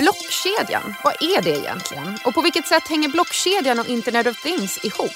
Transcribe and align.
Blockkedjan, 0.00 0.94
vad 1.04 1.12
är 1.12 1.42
det 1.42 1.58
egentligen? 1.58 2.18
Och 2.24 2.34
på 2.34 2.42
vilket 2.42 2.66
sätt 2.66 2.88
hänger 2.88 3.08
blockkedjan 3.08 3.78
och 3.78 3.88
Internet 3.88 4.26
of 4.26 4.42
Things 4.42 4.84
ihop? 4.84 5.10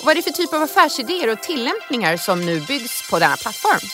Och 0.00 0.06
vad 0.06 0.10
är 0.10 0.14
det 0.14 0.22
för 0.22 0.30
typ 0.30 0.52
av 0.54 0.62
affärsidéer 0.62 1.32
och 1.32 1.42
tillämpningar 1.42 2.16
som 2.16 2.46
nu 2.46 2.60
byggs 2.60 3.10
på 3.10 3.18
denna 3.18 3.36
plattform? 3.36 3.88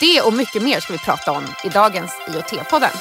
Det 0.00 0.20
och 0.20 0.32
mycket 0.32 0.62
mer 0.62 0.80
ska 0.80 0.92
vi 0.92 0.98
prata 0.98 1.32
om 1.32 1.44
i 1.64 1.68
dagens 1.68 2.12
IoT-podden. 2.28 2.96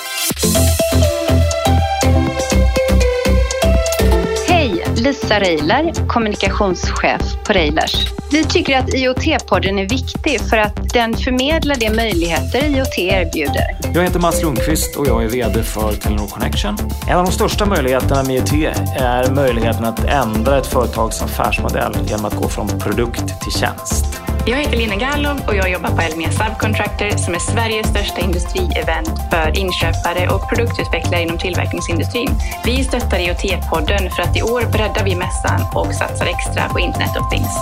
Lisa 4.97 5.40
Reiler, 5.40 6.08
kommunikationschef 6.08 7.22
på 7.46 7.54
Reilers. 7.54 8.17
Vi 8.31 8.44
tycker 8.44 8.78
att 8.78 8.89
IoT-podden 8.89 9.79
är 9.79 9.89
viktig 9.89 10.41
för 10.49 10.57
att 10.57 10.94
den 10.94 11.17
förmedlar 11.17 11.76
de 11.76 11.89
möjligheter 11.89 12.63
IoT 12.63 12.97
erbjuder. 12.97 13.77
Jag 13.94 14.03
heter 14.03 14.19
Mats 14.19 14.41
Lundqvist 14.41 14.96
och 14.96 15.07
jag 15.07 15.23
är 15.23 15.27
VD 15.27 15.63
för 15.63 15.94
Telenor 15.94 16.27
Connection. 16.27 16.77
En 17.09 17.17
av 17.17 17.26
de 17.26 17.31
största 17.31 17.66
möjligheterna 17.66 18.23
med 18.23 18.35
IoT 18.35 18.54
är 18.98 19.32
möjligheten 19.32 19.85
att 19.85 20.04
ändra 20.04 20.58
ett 20.58 20.68
företags 20.68 21.21
affärsmodell 21.21 21.94
genom 22.08 22.26
att 22.26 22.35
gå 22.35 22.48
från 22.49 22.68
produkt 22.68 23.41
till 23.41 23.52
tjänst. 23.52 24.05
Jag 24.50 24.58
heter 24.58 24.78
Lina 24.78 24.96
Gallov 24.96 25.42
och 25.48 25.56
jag 25.56 25.72
jobbar 25.72 25.90
på 25.90 26.02
Elmia 26.02 26.32
Subcontractor 26.32 27.18
som 27.18 27.34
är 27.34 27.40
Sveriges 27.40 27.88
största 27.88 28.22
industrievent 28.22 29.10
för 29.32 29.60
inköpare 29.60 30.30
och 30.30 30.50
produktutvecklare 30.50 31.22
inom 31.22 31.38
tillverkningsindustrin. 31.38 32.30
Vi 32.66 32.84
stöttar 32.84 33.18
IoT-podden 33.18 34.10
för 34.10 34.24
att 34.24 34.38
i 34.38 34.41
år 34.41 34.62
breddar 34.72 35.04
vi 35.05 35.16
mässan 35.16 35.62
och 35.76 35.96
satsar 35.96 36.26
extra 36.26 36.70
på 36.70 36.80
Internet 36.80 37.18
of 37.20 37.30
Things. 37.30 37.54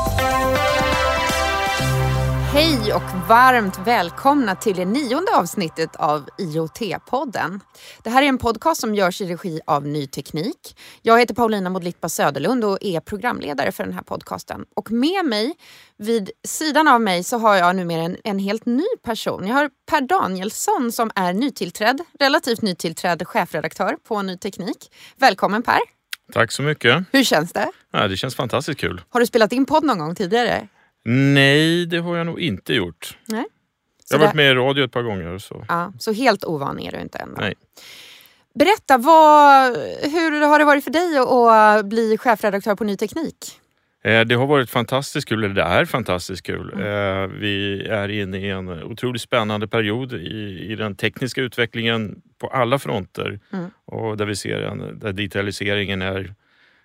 Hej 2.56 2.94
och 2.94 3.28
varmt 3.30 3.80
välkomna 3.86 4.56
till 4.56 4.76
det 4.76 4.86
nionde 4.86 5.32
avsnittet 5.36 5.96
av 5.96 6.30
IoT-podden. 6.38 7.60
Det 8.04 8.10
här 8.10 8.24
är 8.24 8.28
en 8.28 8.38
podcast 8.38 8.82
som 8.82 8.96
görs 8.96 9.22
i 9.22 9.26
regi 9.26 9.60
av 9.68 9.88
Ny 9.88 10.08
Teknik. 10.08 10.78
Jag 11.02 11.20
heter 11.20 11.36
Paulina 11.36 11.70
Modlitba 11.70 12.10
Söderlund 12.10 12.66
och 12.66 12.78
är 12.82 13.00
programledare 13.00 13.72
för 13.72 13.84
den 13.84 13.94
här 13.94 14.02
podcasten. 14.02 14.66
Och 14.76 14.92
med 14.92 15.26
mig, 15.26 15.54
vid 15.98 16.30
sidan 16.44 16.88
av 16.88 17.02
mig, 17.02 17.24
så 17.24 17.38
har 17.38 17.56
jag 17.56 17.76
numera 17.76 18.02
en, 18.02 18.18
en 18.24 18.40
helt 18.40 18.66
ny 18.66 18.86
person. 19.04 19.48
Jag 19.48 19.56
har 19.56 19.70
Per 19.90 20.02
Danielsson 20.02 20.92
som 20.92 21.12
är 21.16 21.34
nytillträdd, 21.34 22.02
relativt 22.20 22.62
nytillträdd 22.62 23.28
chefredaktör 23.28 23.98
på 24.08 24.22
Ny 24.22 24.38
Teknik. 24.38 24.92
Välkommen 25.18 25.64
Per! 25.64 25.80
Tack 26.34 26.52
så 26.52 26.62
mycket. 26.62 27.04
Hur 27.12 27.24
känns 27.24 27.54
det? 27.54 27.72
Ja, 27.92 28.08
det 28.08 28.18
känns 28.18 28.36
fantastiskt 28.36 28.80
kul. 28.80 29.02
Har 29.10 29.20
du 29.20 29.26
spelat 29.26 29.52
in 29.52 29.66
podd 29.66 29.84
någon 29.84 30.00
gång 30.00 30.16
tidigare? 30.16 30.68
Nej, 31.06 31.86
det 31.86 31.98
har 31.98 32.18
jag 32.18 32.26
nog 32.26 32.40
inte 32.40 32.74
gjort. 32.74 33.18
Nej. 33.28 33.46
jag 34.10 34.18
har 34.18 34.26
varit 34.26 34.36
med 34.36 34.52
i 34.52 34.54
radio 34.54 34.86
ett 34.86 34.92
par 34.92 35.04
gånger. 35.04 35.38
Så. 35.38 35.66
Ja, 35.68 35.94
så 36.00 36.14
helt 36.14 36.44
ovan 36.44 36.80
är 36.80 36.92
du 36.92 37.00
inte 37.00 37.18
än? 37.18 37.36
Nej. 37.38 37.54
Berätta, 38.54 38.98
vad, 38.98 39.78
hur 40.12 40.48
har 40.48 40.60
det 40.60 40.66
varit 40.66 40.84
för 40.84 40.92
dig 40.92 41.18
att 41.18 41.86
bli 41.86 42.18
chefredaktör 42.18 42.76
på 42.76 42.84
Ny 42.84 42.98
Teknik? 42.98 43.60
Eh, 44.04 44.22
det 44.22 44.36
har 44.36 44.48
varit 44.48 44.70
fantastiskt 44.70 45.28
kul, 45.28 45.44
eller 45.44 45.56
det 45.56 45.62
är 45.62 45.86
fantastiskt 45.86 46.46
kul. 46.46 46.74
Mm. 46.74 47.40
Vi 47.40 47.86
är 47.88 48.10
inne 48.10 48.38
i 48.38 48.50
en 48.50 48.84
otroligt 48.84 49.22
spännande 49.22 49.68
period 49.68 50.14
i, 50.14 50.68
i 50.72 50.76
den 50.76 50.96
tekniska 50.96 51.42
utvecklingen 51.42 52.22
på 52.38 52.48
alla 52.48 52.80
fronter. 52.80 53.40
Mm. 53.54 53.70
Och 53.86 54.18
där 54.18 54.26
vi 54.26 54.36
ser 54.36 54.62
en, 54.62 55.00
där 55.00 55.14
digitaliseringen 55.14 56.02
är 56.02 56.36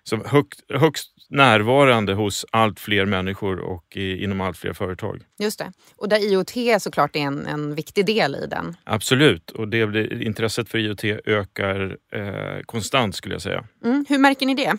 som 0.03 0.23
högt, 0.25 0.59
högst 0.69 1.11
närvarande 1.29 2.13
hos 2.13 2.45
allt 2.51 2.79
fler 2.79 3.05
människor 3.05 3.59
och 3.59 3.97
i, 3.97 4.23
inom 4.23 4.41
allt 4.41 4.57
fler 4.57 4.73
företag. 4.73 5.21
Just 5.39 5.59
det. 5.59 5.71
Och 5.95 6.09
där 6.09 6.31
IoT 6.31 6.81
såklart 6.81 7.15
är 7.15 7.19
en, 7.19 7.47
en 7.47 7.75
viktig 7.75 8.05
del 8.05 8.35
i 8.35 8.47
den. 8.47 8.75
Absolut, 8.83 9.51
och 9.51 9.67
det 9.67 9.87
blir, 9.87 10.21
intresset 10.21 10.69
för 10.69 10.77
IoT 10.77 11.03
ökar 11.25 11.97
eh, 12.13 12.61
konstant 12.65 13.15
skulle 13.15 13.35
jag 13.35 13.41
säga. 13.41 13.63
Mm. 13.83 14.05
Hur 14.09 14.17
märker 14.17 14.45
ni 14.45 14.55
det? 14.55 14.77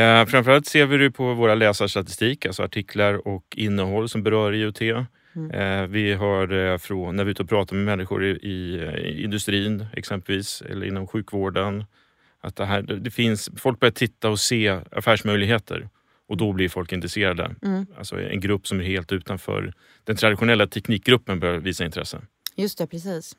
Eh, 0.00 0.26
framförallt 0.26 0.66
ser 0.66 0.86
vi 0.86 0.96
det 0.96 1.10
på 1.10 1.34
våra 1.34 1.54
läsarstatistik, 1.54 2.46
alltså 2.46 2.62
artiklar 2.62 3.28
och 3.28 3.44
innehåll 3.56 4.08
som 4.08 4.22
berör 4.22 4.54
IoT. 4.54 4.80
Mm. 5.36 5.50
Eh, 5.50 5.86
vi 5.86 6.14
hör 6.14 6.46
det 6.46 6.78
från 6.78 7.16
när 7.16 7.24
vi 7.24 7.28
är 7.28 7.30
ute 7.30 7.42
och 7.42 7.48
pratar 7.48 7.76
med 7.76 7.84
människor 7.84 8.24
i, 8.24 8.30
i, 8.30 8.80
i 9.04 9.24
industrin 9.24 9.86
exempelvis, 9.92 10.62
eller 10.70 10.86
inom 10.86 11.06
sjukvården 11.06 11.84
att 12.42 12.56
det, 12.56 12.66
här, 12.66 12.82
det 12.82 13.10
finns, 13.10 13.50
folk 13.56 13.80
börjar 13.80 13.92
titta 13.92 14.28
och 14.28 14.40
se 14.40 14.68
affärsmöjligheter 14.90 15.88
och 16.28 16.36
då 16.36 16.52
blir 16.52 16.68
folk 16.68 16.92
intresserade. 16.92 17.54
Mm. 17.62 17.86
Alltså 17.98 18.20
en 18.20 18.40
grupp 18.40 18.66
som 18.66 18.80
är 18.80 18.84
helt 18.84 19.12
utanför 19.12 19.72
den 20.04 20.16
traditionella 20.16 20.66
teknikgruppen 20.66 21.40
börjar 21.40 21.58
visa 21.58 21.84
intresse. 21.84 22.20
Just 22.56 22.78
det, 22.78 22.86
precis. 22.86 23.36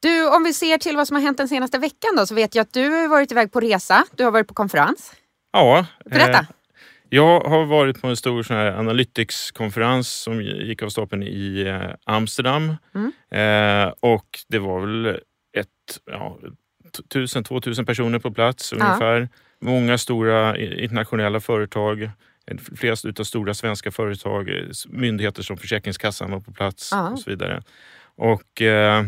Du, 0.00 0.28
om 0.36 0.44
vi 0.44 0.54
ser 0.54 0.78
till 0.78 0.96
vad 0.96 1.08
som 1.08 1.14
har 1.14 1.22
hänt 1.22 1.38
den 1.38 1.48
senaste 1.48 1.78
veckan 1.78 2.10
då, 2.16 2.26
så 2.26 2.34
vet 2.34 2.54
jag 2.54 2.62
att 2.62 2.72
du 2.72 2.88
har 2.88 3.08
varit 3.08 3.32
iväg 3.32 3.52
på 3.52 3.60
resa. 3.60 4.04
Du 4.16 4.24
har 4.24 4.30
varit 4.30 4.48
på 4.48 4.54
konferens. 4.54 5.12
Ja. 5.52 5.86
Berätta. 6.04 6.38
Eh, 6.38 6.46
jag 7.08 7.40
har 7.40 7.64
varit 7.64 8.00
på 8.00 8.06
en 8.06 8.16
stor 8.16 8.42
sån 8.42 8.56
här 8.56 8.72
Analytics-konferens 8.72 10.08
som 10.08 10.42
gick 10.42 10.82
av 10.82 10.88
stapeln 10.88 11.22
i 11.22 11.60
eh, 11.66 11.94
Amsterdam. 12.04 12.76
Mm. 12.94 13.12
Eh, 13.30 13.92
och 14.00 14.26
det 14.48 14.58
var 14.58 14.80
väl 14.80 15.06
ett, 15.56 15.68
ja, 16.04 16.38
1000-2000 16.98 17.86
personer 17.86 18.18
på 18.18 18.30
plats 18.30 18.72
ungefär. 18.72 19.28
Många 19.60 19.98
stora 19.98 20.58
internationella 20.58 21.40
företag, 21.40 22.10
flera 22.76 22.96
utav 23.04 23.24
stora 23.24 23.54
svenska 23.54 23.90
företag, 23.90 24.50
myndigheter 24.88 25.42
som 25.42 25.56
Försäkringskassan 25.56 26.30
var 26.30 26.40
på 26.40 26.52
plats 26.52 26.88
ja. 26.92 27.08
och 27.08 27.18
så 27.18 27.30
vidare. 27.30 27.62
Och 28.16 28.62
eh, 28.62 29.04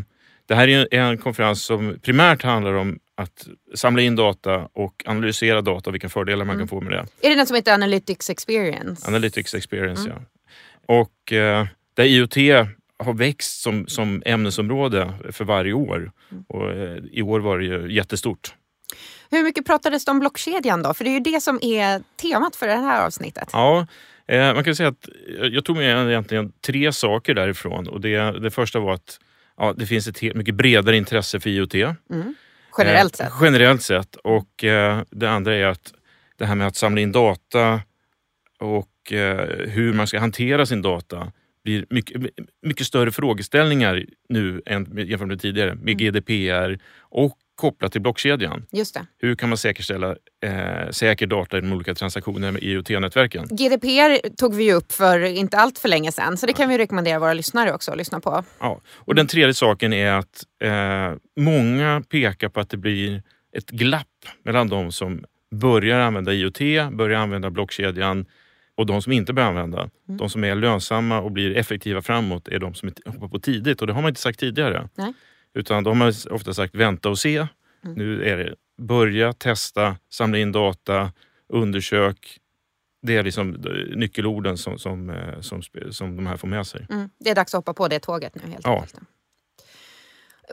det 0.47 0.55
här 0.55 0.69
är 0.69 0.95
en 0.95 1.19
konferens 1.19 1.65
som 1.65 1.99
primärt 2.03 2.43
handlar 2.43 2.73
om 2.73 2.99
att 3.15 3.49
samla 3.75 4.03
in 4.03 4.17
data 4.17 4.69
och 4.73 5.03
analysera 5.07 5.63
data 5.63 5.91
och 5.91 5.95
vilka 5.95 6.09
fördelar 6.09 6.45
man 6.45 6.57
mm. 6.57 6.69
kan 6.69 6.69
få 6.69 6.81
med 6.81 6.93
det. 6.93 7.27
Är 7.27 7.31
det 7.31 7.37
den 7.37 7.47
som 7.47 7.57
heter 7.57 7.75
Analytics 7.75 8.31
Experience? 8.31 9.09
Analytics 9.09 9.55
Experience, 9.55 10.11
mm. 10.11 10.13
ja. 10.17 10.95
Och 11.01 11.33
eh, 11.33 11.67
där 11.95 12.05
IoT 12.05 12.37
har 12.99 13.15
växt 13.15 13.61
som, 13.61 13.87
som 13.87 14.23
ämnesområde 14.27 15.13
för 15.33 15.45
varje 15.45 15.73
år. 15.73 16.13
Och 16.49 16.71
eh, 16.71 16.99
I 17.13 17.23
år 17.23 17.41
var 17.41 17.59
det 17.59 17.65
ju 17.65 17.93
jättestort. 17.93 18.55
Hur 19.31 19.43
mycket 19.43 19.67
pratades 19.67 20.05
det 20.05 20.11
om 20.11 20.21
blockkedjan 20.21 20.83
då? 20.83 20.95
För 20.95 21.05
det 21.05 21.11
är 21.11 21.15
ju 21.15 21.21
det 21.21 21.41
som 21.41 21.59
är 21.63 22.03
temat 22.23 22.57
för 22.57 22.67
det 22.67 22.77
här 22.77 23.07
avsnittet. 23.07 23.49
Ja, 23.53 23.87
eh, 24.29 24.55
man 24.55 24.65
kan 24.65 24.77
säga 24.77 24.89
att 24.89 25.09
jag 25.53 25.65
tog 25.65 25.77
med 25.77 26.09
egentligen 26.09 26.53
tre 26.67 26.93
saker 26.93 27.35
därifrån. 27.35 27.89
Och 27.89 28.01
det, 28.01 28.41
det 28.41 28.51
första 28.51 28.81
var 28.81 28.95
att 28.95 29.21
ja, 29.57 29.75
det 29.77 29.87
finns 29.87 30.07
ett 30.07 30.23
mycket 30.35 30.55
bredare 30.55 30.97
intresse 30.97 31.41
för 31.41 31.51
IoT. 31.51 31.75
Mm. 31.75 32.35
Generellt 32.79 33.17
sett? 33.17 33.31
Eh, 33.31 33.39
generellt 33.43 33.83
sett. 33.83 34.17
Och 34.17 34.65
eh, 34.65 35.03
det 35.11 35.31
andra 35.31 35.55
är 35.55 35.67
att 35.67 35.93
det 36.37 36.47
här 36.47 36.55
med 36.55 36.67
att 36.67 36.77
samla 36.77 37.01
in 37.01 37.13
data 37.13 37.81
och 38.59 39.13
eh, 39.13 39.69
hur 39.69 39.93
man 39.93 40.07
ska 40.07 40.19
hantera 40.19 40.67
sin 40.67 40.83
data 40.83 41.33
blir 41.67 41.87
mycket, 41.91 42.23
mycket 42.63 42.87
större 42.87 43.13
frågeställningar 43.13 44.05
nu 44.29 44.63
än 44.67 45.09
jämfört 45.09 45.29
med 45.29 45.41
tidigare 45.41 45.75
med 45.75 46.01
mm. 46.01 46.13
GDPR 46.13 46.79
och 47.01 47.39
kopplat 47.55 47.93
till 47.93 48.01
blockkedjan. 48.01 48.67
Just 48.73 48.95
det. 48.95 49.07
Hur 49.19 49.35
kan 49.35 49.49
man 49.49 49.59
säkerställa 49.59 50.17
eh, 50.45 50.91
säker 50.91 51.27
data 51.27 51.59
i 51.59 51.61
de 51.61 51.73
olika 51.73 51.95
transaktionerna 51.95 52.53
med 52.53 52.63
IoT-nätverken? 52.63 53.47
GDPR 53.51 54.37
tog 54.37 54.55
vi 54.55 54.65
ju 54.65 54.73
upp 54.73 54.93
för 54.93 55.21
inte 55.21 55.57
allt 55.57 55.79
för 55.79 55.89
länge 55.89 56.13
sedan 56.13 56.37
så 56.37 56.47
det 56.47 56.53
kan 56.53 56.69
vi 56.69 56.79
rekommendera 56.79 57.19
våra 57.19 57.33
lyssnare 57.33 57.73
också 57.73 57.91
att 57.91 57.99
lyssna 57.99 58.21
på. 58.21 58.45
Ja. 58.61 58.81
Och 58.89 59.15
den 59.15 59.27
tredje 59.27 59.55
saken 59.55 59.93
är 59.93 60.13
att 60.13 60.45
eh, 60.63 61.13
många 61.41 62.03
pekar 62.09 62.49
på 62.49 62.61
att 62.61 62.71
det 62.71 62.77
blir 62.77 63.23
ett 63.57 63.71
glapp 63.71 64.07
mellan 64.45 64.69
de 64.69 64.93
som 64.93 65.25
börjar 65.55 66.01
använda 66.01 66.33
IoT, 66.33 66.93
börjar 66.93 67.21
använda 67.21 67.51
blockkedjan 67.51 68.27
och 68.77 68.87
de 68.87 69.03
som 69.03 69.13
inte 69.13 69.33
börjar 69.33 69.49
använda, 69.49 69.79
mm. 69.79 70.19
de 70.19 70.31
som 70.31 70.45
är 70.45 70.55
lönsamma 70.55 71.21
och 71.21 71.33
blir 71.33 71.57
effektiva 71.57 72.03
framåt 72.03 72.49
är 72.49 72.59
de 72.59 72.75
som 72.75 72.93
hoppar 73.07 73.29
på 73.29 73.39
tidigt. 73.39 73.81
Och 73.81 73.87
det 73.87 73.93
har 73.93 74.03
man 74.03 74.09
inte 74.09 74.21
sagt 74.21 74.41
tidigare. 74.41 74.89
Nej. 74.95 75.13
Utan 75.55 75.85
de 75.85 76.01
har 76.01 76.33
ofta 76.33 76.55
sagt 76.55 76.75
vänta 76.75 77.09
och 77.09 77.19
se. 77.19 77.37
Mm. 77.37 77.95
Nu 77.97 78.25
är 78.25 78.37
det 78.37 78.55
börja 78.79 79.33
testa, 79.33 79.97
samla 80.11 80.39
in 80.39 80.53
data, 80.53 81.13
undersök. 81.49 82.39
Det 83.03 83.17
är 83.17 83.23
liksom 83.23 83.51
nyckelorden 83.97 84.59
som, 84.59 84.79
som, 84.79 85.11
eh, 85.11 85.41
som, 85.41 85.63
som 85.91 86.17
de 86.17 86.27
här 86.27 86.37
får 86.37 86.49
med 86.49 86.67
sig. 86.67 86.87
Mm. 86.91 87.11
Det 87.19 87.31
är 87.31 87.35
dags 87.35 87.55
att 87.55 87.59
hoppa 87.59 87.75
på 87.75 87.89
det 87.89 87.99
tåget 87.99 88.35
nu 88.35 88.51
helt 88.51 88.65
ja. 88.65 88.81
enkelt. 88.81 89.01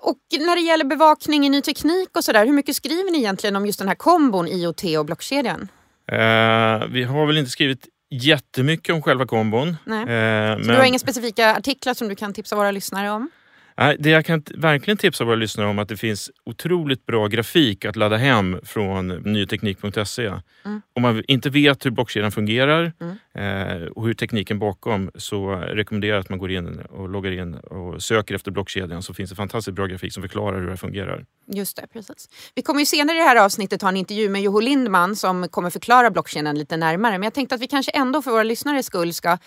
Och 0.02 0.18
när 0.32 0.56
det 0.56 0.62
gäller 0.62 0.86
bevakning 0.86 1.46
i 1.46 1.50
ny 1.50 1.62
teknik 1.62 2.10
och 2.18 2.24
sådär, 2.24 2.46
hur 2.46 2.54
mycket 2.54 2.76
skriver 2.76 3.12
ni 3.12 3.18
egentligen 3.18 3.56
om 3.56 3.66
just 3.66 3.80
den 3.80 3.88
här 3.88 3.96
kombon 3.96 4.48
IoT 4.48 4.84
och 5.00 5.06
blockkedjan? 5.06 5.68
Eh, 6.08 6.88
vi 6.90 7.04
har 7.04 7.26
väl 7.26 7.38
inte 7.38 7.52
skrivit 7.52 7.88
jättemycket 8.14 8.96
om 8.96 9.02
själva 9.02 9.26
kombon. 9.26 9.78
Nej. 9.86 10.02
Eh, 10.02 10.54
så 10.54 10.60
men... 10.60 10.68
du 10.68 10.76
har 10.76 10.86
inga 10.86 11.00
specifika 11.00 11.56
artiklar 11.56 11.94
som 11.94 12.08
du 12.08 12.16
kan 12.16 12.34
tipsa 12.34 12.56
våra 12.56 12.72
lyssnare 12.72 13.12
om? 13.12 13.30
Det 13.76 14.10
jag 14.10 14.26
kan 14.26 14.44
verkligen 14.56 14.98
tipsa 14.98 15.24
våra 15.24 15.36
lyssnare 15.36 15.68
om 15.68 15.80
att 15.80 15.88
det 15.88 15.98
finns 15.98 16.32
otroligt 16.46 17.06
bra 17.06 17.28
grafik 17.28 17.86
att 17.86 17.96
ladda 17.96 18.18
hem 18.18 18.60
från 18.64 19.08
nyteknik.se. 19.08 20.26
Mm. 20.26 20.82
Om 20.96 21.02
man 21.02 21.24
inte 21.28 21.50
vet 21.50 21.86
hur 21.86 21.92
blockkedjan 21.92 22.32
fungerar 22.32 22.94
eh, 23.36 23.88
och 23.88 24.06
hur 24.06 24.14
tekniken 24.14 24.60
bakom 24.60 25.12
så 25.16 25.56
rekommenderar 25.56 26.14
jag 26.14 26.22
att 26.22 26.30
man 26.30 26.40
går 26.40 26.52
in 26.52 26.80
och 26.80 27.10
loggar 27.10 27.32
in 27.32 27.54
och 27.54 28.04
söker 28.04 28.36
efter 28.36 28.52
blockkedjan 28.52 29.04
så 29.04 29.14
finns 29.14 29.30
det 29.30 29.36
fantastiskt 29.36 29.76
bra 29.76 29.86
grafik 29.86 30.14
som 30.14 30.24
förklarar 30.24 30.62
hur 30.62 30.70
det 30.70 30.78
fungerar. 30.78 31.26
Just 31.48 31.78
det, 31.78 31.88
precis. 31.94 32.30
Vi 32.56 32.62
kommer 32.62 32.80
ju 32.80 32.86
senare 32.86 33.18
i 33.18 33.20
det 33.20 33.26
här 33.26 33.46
avsnittet 33.46 33.82
ha 33.82 33.90
en 33.90 33.98
intervju 33.98 34.30
med 34.30 34.42
Joho 34.42 34.60
Lindman 34.60 35.16
som 35.16 35.48
kommer 35.48 35.70
förklara 35.70 36.12
blockkedjan 36.12 36.58
lite 36.58 36.78
närmare. 36.78 37.12
Men 37.12 37.24
jag 37.24 37.34
tänkte 37.34 37.56
att 37.56 37.62
vi 37.62 37.68
kanske 37.68 37.92
ändå 37.92 38.22
för 38.22 38.32
våra 38.32 38.44
lyssnares 38.44 38.86
skull 38.86 39.14
ska 39.14 39.38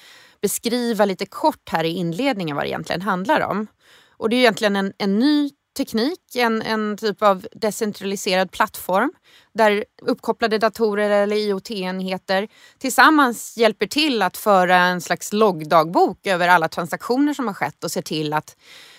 beskriva 0.42 1.04
lite 1.04 1.26
kort 1.26 1.68
här 1.70 1.84
i 1.84 1.88
inledningen 1.88 2.56
vad 2.56 2.64
det 2.64 2.68
egentligen 2.68 3.02
handlar 3.02 3.40
om. 3.40 3.66
Och 4.16 4.28
det 4.28 4.36
är 4.36 4.38
egentligen 4.38 4.76
en, 4.76 4.92
en 4.98 5.18
ny 5.18 5.50
teknik, 5.76 6.36
en, 6.36 6.62
en 6.62 6.96
typ 6.96 7.22
av 7.22 7.46
decentraliserad 7.52 8.50
plattform 8.50 9.12
där 9.54 9.84
uppkopplade 10.02 10.58
datorer 10.58 11.10
eller 11.10 11.36
IoT-enheter 11.36 12.48
tillsammans 12.78 13.56
hjälper 13.56 13.86
till 13.86 14.22
att 14.22 14.36
föra 14.36 14.76
en 14.76 15.00
slags 15.00 15.32
loggdagbok 15.32 16.26
över 16.26 16.48
alla 16.48 16.68
transaktioner 16.68 17.34
som 17.34 17.46
har 17.46 17.54
skett 17.54 17.84
och 17.84 17.90
ser 17.90 18.02
till 18.02 18.32
att 18.32 18.56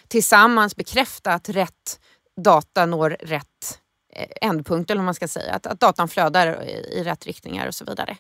tillsammans 0.08 0.76
bekräfta 0.76 1.34
att 1.34 1.50
rätt 1.50 2.00
data 2.42 2.86
når 2.86 3.18
rätt 3.20 3.80
eh, 4.14 4.28
ändpunkt, 4.50 4.92
eller 4.92 5.00
vad 5.00 5.06
man 5.06 5.14
ska 5.14 5.28
säga. 5.28 5.54
Att, 5.54 5.68
att 5.68 5.80
datan 5.80 6.08
flödar 6.08 6.64
i, 6.64 7.00
i 7.00 7.04
rätt 7.04 7.26
riktningar 7.26 7.68
och 7.68 7.76
så 7.76 7.86
vidare. 7.86 8.18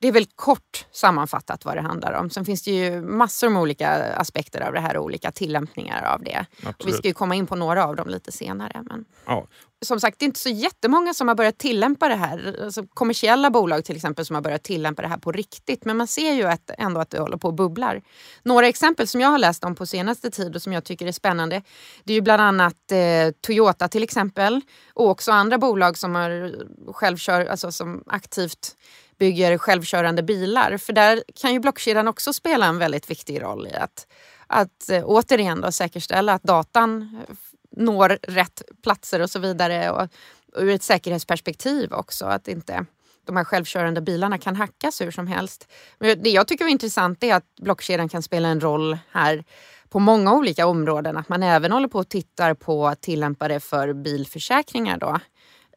Det 0.00 0.08
är 0.08 0.12
väl 0.12 0.26
kort 0.34 0.86
sammanfattat 0.92 1.64
vad 1.64 1.76
det 1.76 1.80
handlar 1.80 2.12
om. 2.12 2.30
Sen 2.30 2.44
finns 2.44 2.62
det 2.62 2.70
ju 2.70 3.00
massor 3.00 3.48
med 3.48 3.62
olika 3.62 3.90
aspekter 4.14 4.60
av 4.60 4.72
det 4.72 4.80
här 4.80 4.96
och 4.96 5.04
olika 5.04 5.32
tillämpningar 5.32 6.02
av 6.02 6.22
det. 6.22 6.46
Och 6.66 6.88
vi 6.88 6.92
ska 6.92 7.08
ju 7.08 7.14
komma 7.14 7.34
in 7.34 7.46
på 7.46 7.56
några 7.56 7.86
av 7.86 7.96
dem 7.96 8.08
lite 8.08 8.32
senare. 8.32 8.82
Men 8.88 9.04
Ja, 9.26 9.46
som 9.82 10.00
sagt, 10.00 10.18
det 10.18 10.24
är 10.24 10.26
inte 10.26 10.40
så 10.40 10.48
jättemånga 10.48 11.14
som 11.14 11.28
har 11.28 11.34
börjat 11.34 11.58
tillämpa 11.58 12.08
det 12.08 12.14
här. 12.14 12.56
Alltså, 12.64 12.86
kommersiella 12.94 13.50
bolag 13.50 13.84
till 13.84 13.96
exempel 13.96 14.26
som 14.26 14.34
har 14.34 14.42
börjat 14.42 14.62
tillämpa 14.62 15.02
det 15.02 15.08
här 15.08 15.16
på 15.16 15.32
riktigt. 15.32 15.84
Men 15.84 15.96
man 15.96 16.06
ser 16.06 16.32
ju 16.32 16.44
att, 16.44 16.70
ändå 16.78 17.00
att 17.00 17.10
det 17.10 17.20
håller 17.20 17.36
på 17.36 17.48
och 17.48 17.54
bubblar. 17.54 18.02
Några 18.42 18.68
exempel 18.68 19.08
som 19.08 19.20
jag 19.20 19.28
har 19.28 19.38
läst 19.38 19.64
om 19.64 19.74
på 19.74 19.86
senaste 19.86 20.30
tid 20.30 20.56
och 20.56 20.62
som 20.62 20.72
jag 20.72 20.84
tycker 20.84 21.06
är 21.06 21.12
spännande. 21.12 21.62
Det 22.04 22.12
är 22.12 22.14
ju 22.14 22.20
bland 22.20 22.42
annat 22.42 22.92
eh, 22.92 22.98
Toyota 23.40 23.88
till 23.88 24.02
exempel. 24.02 24.60
Och 24.94 25.08
också 25.08 25.32
andra 25.32 25.58
bolag 25.58 25.98
som, 25.98 26.14
har 26.14 26.54
självkör, 26.92 27.46
alltså, 27.46 27.72
som 27.72 28.02
aktivt 28.06 28.76
bygger 29.18 29.58
självkörande 29.58 30.22
bilar. 30.22 30.76
För 30.76 30.92
där 30.92 31.22
kan 31.34 31.52
ju 31.52 31.60
blockkedjan 31.60 32.08
också 32.08 32.32
spela 32.32 32.66
en 32.66 32.78
väldigt 32.78 33.10
viktig 33.10 33.42
roll 33.42 33.66
i 33.66 33.74
att, 33.74 34.06
att 34.46 34.90
eh, 34.90 35.02
återigen 35.04 35.60
då 35.60 35.72
säkerställa 35.72 36.32
att 36.32 36.42
datan 36.42 37.22
eh, 37.28 37.34
når 37.76 38.18
rätt 38.22 38.62
platser 38.82 39.20
och 39.20 39.30
så 39.30 39.38
vidare. 39.38 39.90
Och, 39.90 40.08
och 40.54 40.62
ur 40.62 40.70
ett 40.70 40.82
säkerhetsperspektiv 40.82 41.92
också. 41.92 42.24
Att 42.24 42.48
inte 42.48 42.86
de 43.28 43.36
här 43.36 43.44
självkörande 43.44 44.00
bilarna 44.00 44.38
kan 44.38 44.56
hackas 44.56 45.00
hur 45.00 45.10
som 45.10 45.26
helst. 45.26 45.68
Men 45.98 46.22
det 46.22 46.30
jag 46.30 46.48
tycker 46.48 46.64
är 46.64 46.68
intressant 46.68 47.24
är 47.24 47.34
att 47.34 47.54
blockkedjan 47.60 48.08
kan 48.08 48.22
spela 48.22 48.48
en 48.48 48.60
roll 48.60 48.98
här 49.10 49.44
på 49.88 49.98
många 49.98 50.32
olika 50.32 50.66
områden. 50.66 51.16
Att 51.16 51.28
man 51.28 51.42
även 51.42 51.72
håller 51.72 51.88
på 51.88 51.98
och 51.98 52.08
tittar 52.08 52.54
på 52.54 52.86
att 52.86 53.00
tillämpa 53.00 53.48
det 53.48 53.60
för 53.60 53.92
bilförsäkringar 53.92 54.98
då, 54.98 55.20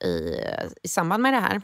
i, 0.08 0.36
eh, 0.36 0.66
i 0.84 0.88
samband 0.88 1.24
med 1.24 1.34
det 1.34 1.40
här. 1.40 1.62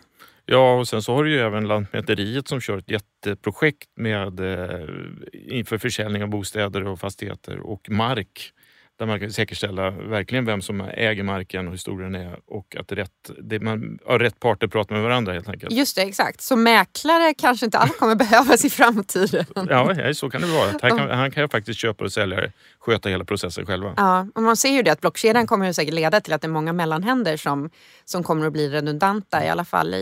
Ja, 0.49 0.73
och 0.79 0.87
sen 0.87 1.01
så 1.01 1.13
har 1.15 1.23
du 1.23 1.31
ju 1.31 1.39
även 1.39 1.67
Lantmäteriet 1.67 2.47
som 2.47 2.61
kör 2.61 2.77
ett 2.77 2.91
jätteprojekt 2.91 3.89
med 3.95 4.39
eh, 4.39 4.85
inför 5.33 5.77
försäljning 5.77 6.23
av 6.23 6.29
bostäder 6.29 6.87
och 6.87 6.99
fastigheter 6.99 7.59
och 7.59 7.89
mark. 7.89 8.51
Där 8.97 9.05
man 9.05 9.19
kan 9.19 9.31
säkerställa 9.31 9.91
verkligen 9.91 10.45
vem 10.45 10.61
som 10.61 10.81
äger 10.81 11.23
marken 11.23 11.67
och 11.67 11.71
hur 11.71 11.77
stor 11.77 12.01
den 12.01 12.15
är 12.15 12.39
och 12.45 12.75
att 12.79 12.91
rätt, 12.91 13.29
det, 13.43 13.59
man, 13.59 13.99
ja, 14.05 14.19
rätt 14.19 14.39
parter 14.39 14.67
pratar 14.67 14.95
med 14.95 15.03
varandra 15.03 15.33
helt 15.33 15.49
enkelt. 15.49 15.71
Just 15.73 15.95
det, 15.95 16.01
exakt. 16.01 16.41
Så 16.41 16.55
mäklare 16.55 17.33
kanske 17.33 17.65
inte 17.65 17.77
alls 17.77 17.97
kommer 17.97 18.15
behövas 18.25 18.65
i 18.65 18.69
framtiden. 18.69 19.45
Ja, 19.69 20.13
så 20.13 20.29
kan 20.29 20.41
det 20.41 20.47
vara. 20.47 20.71
Här 20.81 20.89
kan, 20.89 21.09
han 21.09 21.31
kan 21.31 21.43
ju 21.43 21.49
faktiskt 21.49 21.79
köpa 21.79 22.03
och 22.03 22.11
sälja, 22.11 22.51
sköta 22.79 23.09
hela 23.09 23.25
processen 23.25 23.65
själva. 23.65 23.93
Ja, 23.97 24.27
och 24.35 24.43
man 24.43 24.57
ser 24.57 24.69
ju 24.71 24.81
det 24.81 24.91
att 24.91 25.01
blockkedjan 25.01 25.47
kommer 25.47 25.65
ju 25.67 25.73
säkert 25.73 25.93
leda 25.93 26.21
till 26.21 26.33
att 26.33 26.41
det 26.41 26.47
är 26.47 26.49
många 26.49 26.73
mellanhänder 26.73 27.37
som, 27.37 27.69
som 28.05 28.23
kommer 28.23 28.47
att 28.47 28.53
bli 28.53 28.69
redundanta 28.69 29.45
i 29.45 29.49
alla 29.49 29.65
fall 29.65 29.93
i, 29.93 29.97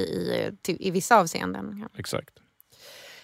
i, 0.68 0.88
i 0.88 0.92
vissa 0.92 1.18
avseenden. 1.18 1.86
Exakt. 1.98 2.30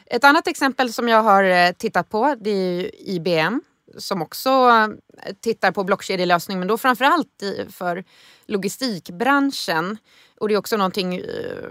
Ett 0.05 0.23
annat 0.23 0.47
exempel 0.47 0.93
som 0.93 1.07
jag 1.09 1.23
har 1.23 1.43
eh, 1.43 1.71
tittat 1.71 2.09
på 2.09 2.35
det 2.39 2.49
är 2.49 2.91
IBM 3.09 3.61
som 3.97 4.21
också 4.21 4.49
eh, 4.49 5.33
tittar 5.41 5.71
på 5.71 5.83
blockkedjelösning 5.83 6.59
men 6.59 6.67
då 6.67 6.77
framförallt 6.77 7.43
för 7.69 8.03
logistikbranschen. 8.45 9.97
Och 10.39 10.47
det 10.47 10.53
är 10.53 10.57
också 10.57 10.77
någonting, 10.77 11.15
eh, 11.15 11.69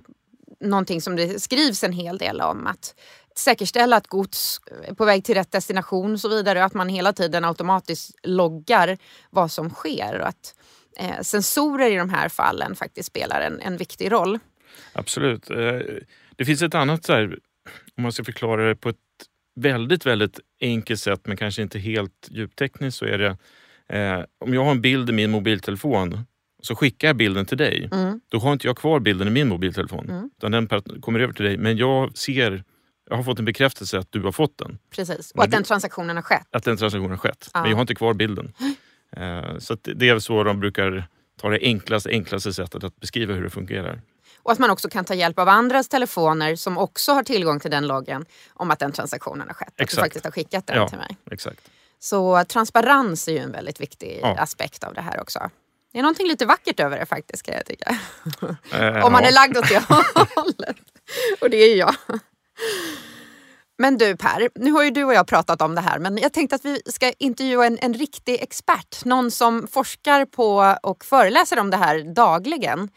någonting 0.61 1.01
som 1.01 1.17
det 1.17 1.41
skrivs 1.41 1.85
en 1.85 1.93
hel 1.93 2.19
del 2.19 2.41
om. 2.41 2.67
Att 2.67 2.95
säkerställa 3.37 3.97
att 3.97 4.07
gods 4.07 4.61
är 4.83 4.95
på 4.95 5.05
väg 5.05 5.25
till 5.25 5.35
rätt 5.35 5.53
destination 5.53 6.13
och 6.13 6.21
så 6.21 6.29
vidare. 6.29 6.59
Och 6.59 6.65
att 6.65 6.75
man 6.75 6.89
hela 6.89 7.13
tiden 7.13 7.45
automatiskt 7.45 8.19
loggar 8.23 8.99
vad 9.31 9.51
som 9.51 9.71
sker. 9.71 10.21
Och 10.21 10.29
att 10.29 10.55
sensorer 11.23 11.91
i 11.91 11.97
de 11.97 12.11
här 12.11 12.29
fallen 12.29 12.75
faktiskt 12.75 13.07
spelar 13.07 13.41
en, 13.41 13.61
en 13.61 13.77
viktig 13.77 14.13
roll. 14.13 14.39
Absolut. 14.93 15.47
Det 16.37 16.45
finns 16.45 16.63
ett 16.63 16.75
annat, 16.75 17.05
så 17.05 17.13
här, 17.13 17.39
om 17.97 18.03
man 18.03 18.13
ska 18.13 18.25
förklara 18.25 18.69
det 18.69 18.77
på 18.77 18.89
ett 18.89 18.97
väldigt, 19.61 20.07
väldigt 20.07 20.41
enkelt 20.61 21.01
sätt 21.01 21.21
men 21.25 21.37
kanske 21.37 21.63
inte 21.63 21.79
helt 21.79 22.29
djuptekniskt 22.31 22.99
så 22.99 23.05
är 23.05 23.19
det 23.19 23.37
eh, 23.99 24.25
om 24.39 24.55
jag 24.55 24.65
har 24.65 24.71
en 24.71 24.81
bild 24.81 25.11
i 25.11 25.13
min 25.13 25.31
mobiltelefon 25.31 26.25
så 26.63 26.75
skickar 26.75 27.09
jag 27.09 27.17
bilden 27.17 27.47
till 27.47 27.59
dig. 27.59 27.89
Mm. 27.93 28.21
Då 28.29 28.39
har 28.39 28.53
inte 28.53 28.67
jag 28.67 28.77
kvar 28.77 29.01
bilden 29.01 29.29
i 29.29 29.31
min 29.31 29.49
mobiltelefon. 29.49 30.31
Utan 30.39 30.53
den 30.53 30.69
kommer 31.01 31.21
över 31.21 31.33
till 31.33 31.45
dig. 31.45 31.59
Men 31.59 31.77
jag 31.77 32.17
ser, 32.17 32.65
jag 33.11 33.17
har 33.17 33.23
fått 33.23 33.39
en 33.39 33.45
bekräftelse 33.45 33.99
att 33.99 34.13
du 34.13 34.23
har 34.23 34.33
fått 34.33 34.59
den. 34.59 34.79
Precis. 34.91 35.31
Och 35.31 35.37
Men 35.37 35.45
att 35.45 35.51
den 35.51 35.65
transaktionen 35.65 36.17
har 36.17 36.23
skett. 36.23 36.47
Att 36.51 36.65
den 36.65 36.77
transaktionen 36.77 37.11
har 37.11 37.19
skett. 37.19 37.51
Ja. 37.55 37.61
Men 37.61 37.71
jag 37.71 37.77
har 37.77 37.81
inte 37.81 37.95
kvar 37.95 38.15
bilden. 38.15 38.53
Eh, 39.17 39.59
så 39.59 39.77
det 39.83 40.09
är 40.09 40.19
så 40.19 40.45
de 40.45 40.61
brukar 40.61 41.09
ta 41.41 41.49
det 41.49 41.59
enklaste, 41.63 42.11
enklaste 42.11 42.53
sättet 42.53 42.85
att 42.85 43.01
beskriva 43.01 43.35
hur 43.35 43.43
det 43.43 43.51
fungerar. 43.51 44.01
Och 44.43 44.53
att 44.53 44.59
man 44.59 44.71
också 44.71 44.89
kan 44.89 45.05
ta 45.05 45.15
hjälp 45.15 45.39
av 45.39 45.49
andras 45.49 45.89
telefoner 45.89 46.57
som 46.57 46.79
också 46.79 47.13
har 47.13 47.23
tillgång 47.23 47.61
till 47.61 47.71
den 47.71 47.87
loggen 47.87 48.25
om 48.55 48.71
att 48.71 48.79
den 48.79 48.93
transaktionen 48.93 49.47
har 49.47 49.55
skett. 49.55 49.69
Att 49.69 49.77
du 49.77 49.83
Exakt. 49.85 50.01
faktiskt 50.03 50.25
har 50.25 50.33
skickat 50.33 50.67
den 50.67 50.77
Ja. 50.77 50.89
till 50.89 50.99
mig. 50.99 51.17
Exakt. 51.31 51.61
Så 51.99 52.45
transparens 52.45 53.29
är 53.29 53.33
ju 53.33 53.39
en 53.39 53.53
väldigt 53.53 53.81
viktig 53.81 54.19
Ja. 54.23 54.29
aspekt 54.39 54.85
av 54.85 54.95
det 54.95 55.01
här 55.01 55.21
också. 55.21 55.51
Det 55.93 55.99
är 55.99 56.03
någonting 56.03 56.27
lite 56.29 56.47
vackert 56.47 56.81
över 56.81 56.99
det 56.99 57.07
faktiskt 57.07 57.43
kan 57.43 57.55
jag 57.55 57.67
tycka. 57.67 57.99
Eh, 58.73 59.05
Om 59.07 59.13
man 59.13 59.23
ja. 59.23 59.29
är 59.29 59.33
lagd 59.33 59.57
åt 59.59 59.69
det 59.69 59.83
hållet. 60.35 60.77
Och 61.41 61.51
det 61.51 61.57
är 61.57 61.69
ju 61.69 61.75
jag. 61.77 61.95
Men 63.79 63.99
du 63.99 64.17
Per, 64.17 64.49
nu 64.55 64.71
har 64.73 64.83
ju 64.85 64.91
du 64.91 65.05
och 65.05 65.15
jag 65.15 65.27
pratat 65.27 65.63
om 65.63 65.75
det 65.75 65.81
här 65.81 65.99
men 65.99 66.19
jag 66.19 66.33
tänkte 66.33 66.57
att 66.57 66.65
vi 66.65 66.83
ska 66.87 67.13
intervjua 67.19 67.67
en, 67.67 67.79
en 67.83 67.95
riktig 67.95 68.43
expert. 68.43 69.05
Någon 69.05 69.31
som 69.31 69.67
forskar 69.67 70.25
på 70.25 70.77
och 70.83 71.05
föreläser 71.05 71.59
om 71.59 71.71
det 71.71 71.77
här 71.77 72.15
dagligen. 72.15 72.89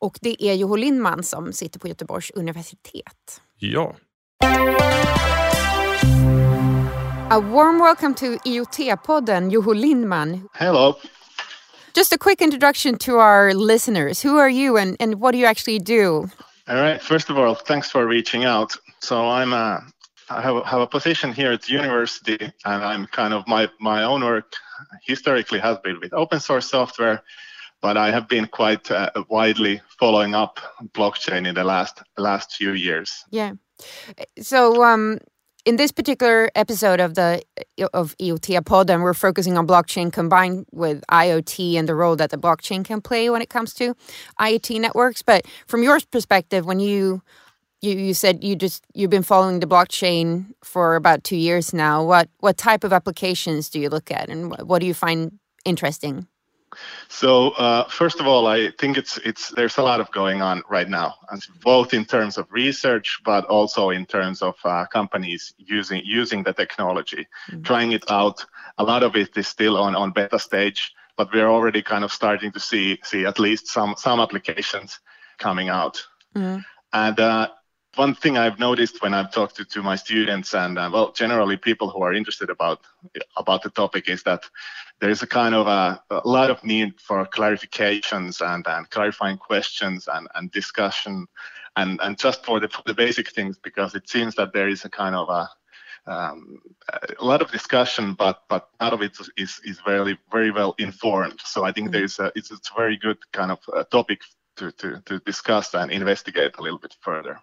Och 0.00 0.18
det 0.20 0.44
är 0.44 0.54
Joho 0.54 0.76
Lindman 0.76 1.22
som 1.22 1.52
sitter 1.52 1.80
på 1.80 1.88
Göteborgs 1.88 2.30
universitet. 2.30 3.40
Ja. 3.58 3.96
A 7.30 7.40
warm 7.40 7.78
welcome 7.78 8.14
to 8.14 8.26
IoT-podden, 8.48 9.50
Joho 9.50 9.72
Lindman. 9.72 10.48
Hello. 10.52 10.94
Just 11.96 12.12
a 12.12 12.16
quick 12.18 12.40
introduction 12.40 12.98
to 12.98 13.12
our 13.12 13.54
listeners. 13.54 14.24
Who 14.24 14.38
are 14.38 14.48
you 14.50 14.76
and, 14.78 14.96
and 15.00 15.14
what 15.20 15.32
do 15.32 15.38
you 15.38 15.46
actually 15.48 15.78
do? 15.78 16.28
All 16.68 16.76
right. 16.76 17.02
First 17.02 17.30
of 17.30 17.36
all, 17.38 17.54
thanks 17.54 17.90
for 17.90 18.06
reaching 18.06 18.44
out. 18.44 18.72
So 19.00 19.16
I'm 19.28 19.52
a, 19.52 19.80
I 20.30 20.40
have, 20.40 20.56
a- 20.56 20.66
have 20.66 20.80
a 20.80 20.86
position 20.86 21.32
here 21.32 21.52
at 21.52 21.62
the 21.62 21.72
university, 21.72 22.38
and 22.64 22.82
I'm 22.84 23.06
kind 23.06 23.34
of 23.34 23.46
my 23.46 23.68
my 23.80 24.04
own 24.04 24.22
work 24.24 24.52
historically 25.06 25.58
has 25.60 25.78
been 25.84 25.98
with 26.00 26.12
open 26.12 26.40
source 26.40 26.70
software, 26.70 27.22
but 27.80 27.96
I 27.96 28.10
have 28.10 28.28
been 28.28 28.46
quite 28.46 28.90
uh, 28.90 29.10
widely 29.28 29.80
following 29.98 30.34
up 30.34 30.58
blockchain 30.92 31.46
in 31.46 31.54
the 31.54 31.64
last 31.64 32.02
last 32.16 32.54
few 32.54 32.72
years. 32.72 33.24
Yeah. 33.30 33.52
So 34.40 34.84
um, 34.84 35.18
in 35.64 35.76
this 35.76 35.92
particular 35.92 36.50
episode 36.54 37.00
of 37.00 37.14
the 37.14 37.42
of 37.92 38.16
IoT 38.18 38.64
pod, 38.64 38.90
and 38.90 39.02
we're 39.02 39.14
focusing 39.14 39.58
on 39.58 39.66
blockchain 39.66 40.12
combined 40.12 40.66
with 40.72 41.04
IoT 41.10 41.74
and 41.74 41.88
the 41.88 41.94
role 41.94 42.16
that 42.16 42.30
the 42.30 42.38
blockchain 42.38 42.84
can 42.84 43.00
play 43.00 43.30
when 43.30 43.42
it 43.42 43.50
comes 43.50 43.74
to 43.74 43.94
IoT 44.38 44.80
networks. 44.80 45.22
But 45.22 45.46
from 45.66 45.82
your 45.82 46.00
perspective, 46.10 46.66
when 46.66 46.80
you 46.80 47.22
you, 47.82 47.92
you 47.92 48.14
said 48.14 48.44
you 48.44 48.56
just 48.56 48.84
you've 48.94 49.10
been 49.10 49.22
following 49.22 49.60
the 49.60 49.66
blockchain 49.66 50.52
for 50.62 50.96
about 50.96 51.24
two 51.24 51.36
years 51.36 51.72
now. 51.72 52.04
What 52.04 52.28
what 52.40 52.56
type 52.56 52.84
of 52.84 52.92
applications 52.92 53.70
do 53.70 53.80
you 53.80 53.88
look 53.88 54.10
at, 54.10 54.28
and 54.28 54.50
what 54.66 54.80
do 54.80 54.86
you 54.86 54.94
find 54.94 55.38
interesting? 55.64 56.26
So 57.08 57.50
uh, 57.50 57.88
first 57.88 58.20
of 58.20 58.26
all, 58.26 58.46
I 58.46 58.70
think 58.78 58.96
it's 58.96 59.18
it's 59.18 59.50
there's 59.50 59.78
a 59.78 59.82
lot 59.82 60.00
of 60.00 60.10
going 60.12 60.40
on 60.42 60.62
right 60.70 60.88
now, 60.88 61.16
both 61.62 61.92
in 61.92 62.04
terms 62.04 62.38
of 62.38 62.46
research, 62.50 63.20
but 63.24 63.44
also 63.46 63.90
in 63.90 64.06
terms 64.06 64.42
of 64.42 64.54
uh, 64.64 64.86
companies 64.86 65.52
using 65.58 66.02
using 66.04 66.42
the 66.42 66.52
technology, 66.52 67.26
mm-hmm. 67.48 67.62
trying 67.62 67.92
it 67.92 68.10
out. 68.10 68.44
A 68.78 68.84
lot 68.84 69.02
of 69.02 69.16
it 69.16 69.36
is 69.36 69.48
still 69.48 69.76
on 69.76 69.96
on 69.96 70.12
beta 70.12 70.38
stage, 70.38 70.92
but 71.16 71.32
we're 71.32 71.48
already 71.48 71.82
kind 71.82 72.04
of 72.04 72.12
starting 72.12 72.52
to 72.52 72.60
see 72.60 72.98
see 73.02 73.26
at 73.26 73.38
least 73.38 73.66
some 73.66 73.94
some 73.98 74.20
applications 74.20 75.00
coming 75.38 75.68
out. 75.68 76.06
Mm-hmm. 76.34 76.60
And 76.92 77.20
uh, 77.20 77.48
one 77.96 78.14
thing 78.14 78.38
I've 78.38 78.58
noticed 78.58 79.02
when 79.02 79.14
I've 79.14 79.32
talked 79.32 79.56
to, 79.56 79.64
to 79.64 79.82
my 79.82 79.96
students 79.96 80.54
and 80.54 80.78
uh, 80.78 80.90
well, 80.92 81.12
generally 81.12 81.56
people 81.56 81.90
who 81.90 82.02
are 82.02 82.14
interested 82.14 82.50
about 82.50 82.80
about 83.36 83.62
the 83.62 83.70
topic 83.70 84.08
is 84.08 84.22
that 84.22 84.44
there 85.00 85.10
is 85.10 85.22
a 85.22 85.26
kind 85.26 85.54
of 85.54 85.66
a, 85.66 86.00
a 86.10 86.28
lot 86.28 86.50
of 86.50 86.62
need 86.62 87.00
for 87.00 87.26
clarifications 87.26 88.40
and, 88.40 88.64
and 88.66 88.90
clarifying 88.90 89.38
questions 89.38 90.08
and, 90.12 90.28
and 90.34 90.52
discussion 90.52 91.26
and, 91.76 91.98
and 92.02 92.18
just 92.18 92.44
for 92.44 92.60
the, 92.60 92.68
for 92.68 92.82
the 92.86 92.94
basic 92.94 93.30
things 93.30 93.58
because 93.58 93.94
it 93.94 94.08
seems 94.08 94.34
that 94.36 94.52
there 94.52 94.68
is 94.68 94.84
a 94.84 94.90
kind 94.90 95.14
of 95.14 95.28
a 95.28 95.48
um, 96.06 96.58
a 97.18 97.24
lot 97.24 97.42
of 97.42 97.50
discussion, 97.50 98.14
but 98.14 98.42
but 98.48 98.70
none 98.80 98.94
of 98.94 99.02
it 99.02 99.16
is 99.36 99.60
is 99.64 99.80
very 99.80 100.18
very 100.32 100.50
well 100.50 100.74
informed. 100.78 101.40
So 101.44 101.64
I 101.64 101.72
think 101.72 101.88
mm-hmm. 101.88 101.98
there's 101.98 102.18
a, 102.18 102.32
it's 102.34 102.50
it's 102.50 102.70
a 102.70 102.74
very 102.74 102.96
good 102.96 103.18
kind 103.32 103.52
of 103.52 103.58
uh, 103.72 103.84
topic 103.84 104.22
to, 104.56 104.72
to 104.72 105.02
to 105.04 105.18
discuss 105.20 105.74
and 105.74 105.90
investigate 105.90 106.56
a 106.58 106.62
little 106.62 106.78
bit 106.78 106.96
further. 107.00 107.38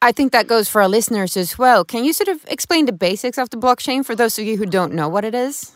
I 0.00 0.12
think 0.12 0.32
that 0.32 0.46
goes 0.46 0.68
for 0.68 0.80
our 0.80 0.88
listeners 0.88 1.36
as 1.36 1.58
well. 1.58 1.84
Can 1.84 2.04
you 2.04 2.12
sort 2.12 2.28
of 2.28 2.44
explain 2.46 2.86
the 2.86 2.92
basics 2.92 3.36
of 3.36 3.50
the 3.50 3.56
blockchain 3.56 4.04
for 4.04 4.14
those 4.14 4.38
of 4.38 4.44
you 4.44 4.56
who 4.56 4.66
don't 4.66 4.94
know 4.94 5.08
what 5.08 5.24
it 5.24 5.34
is? 5.34 5.72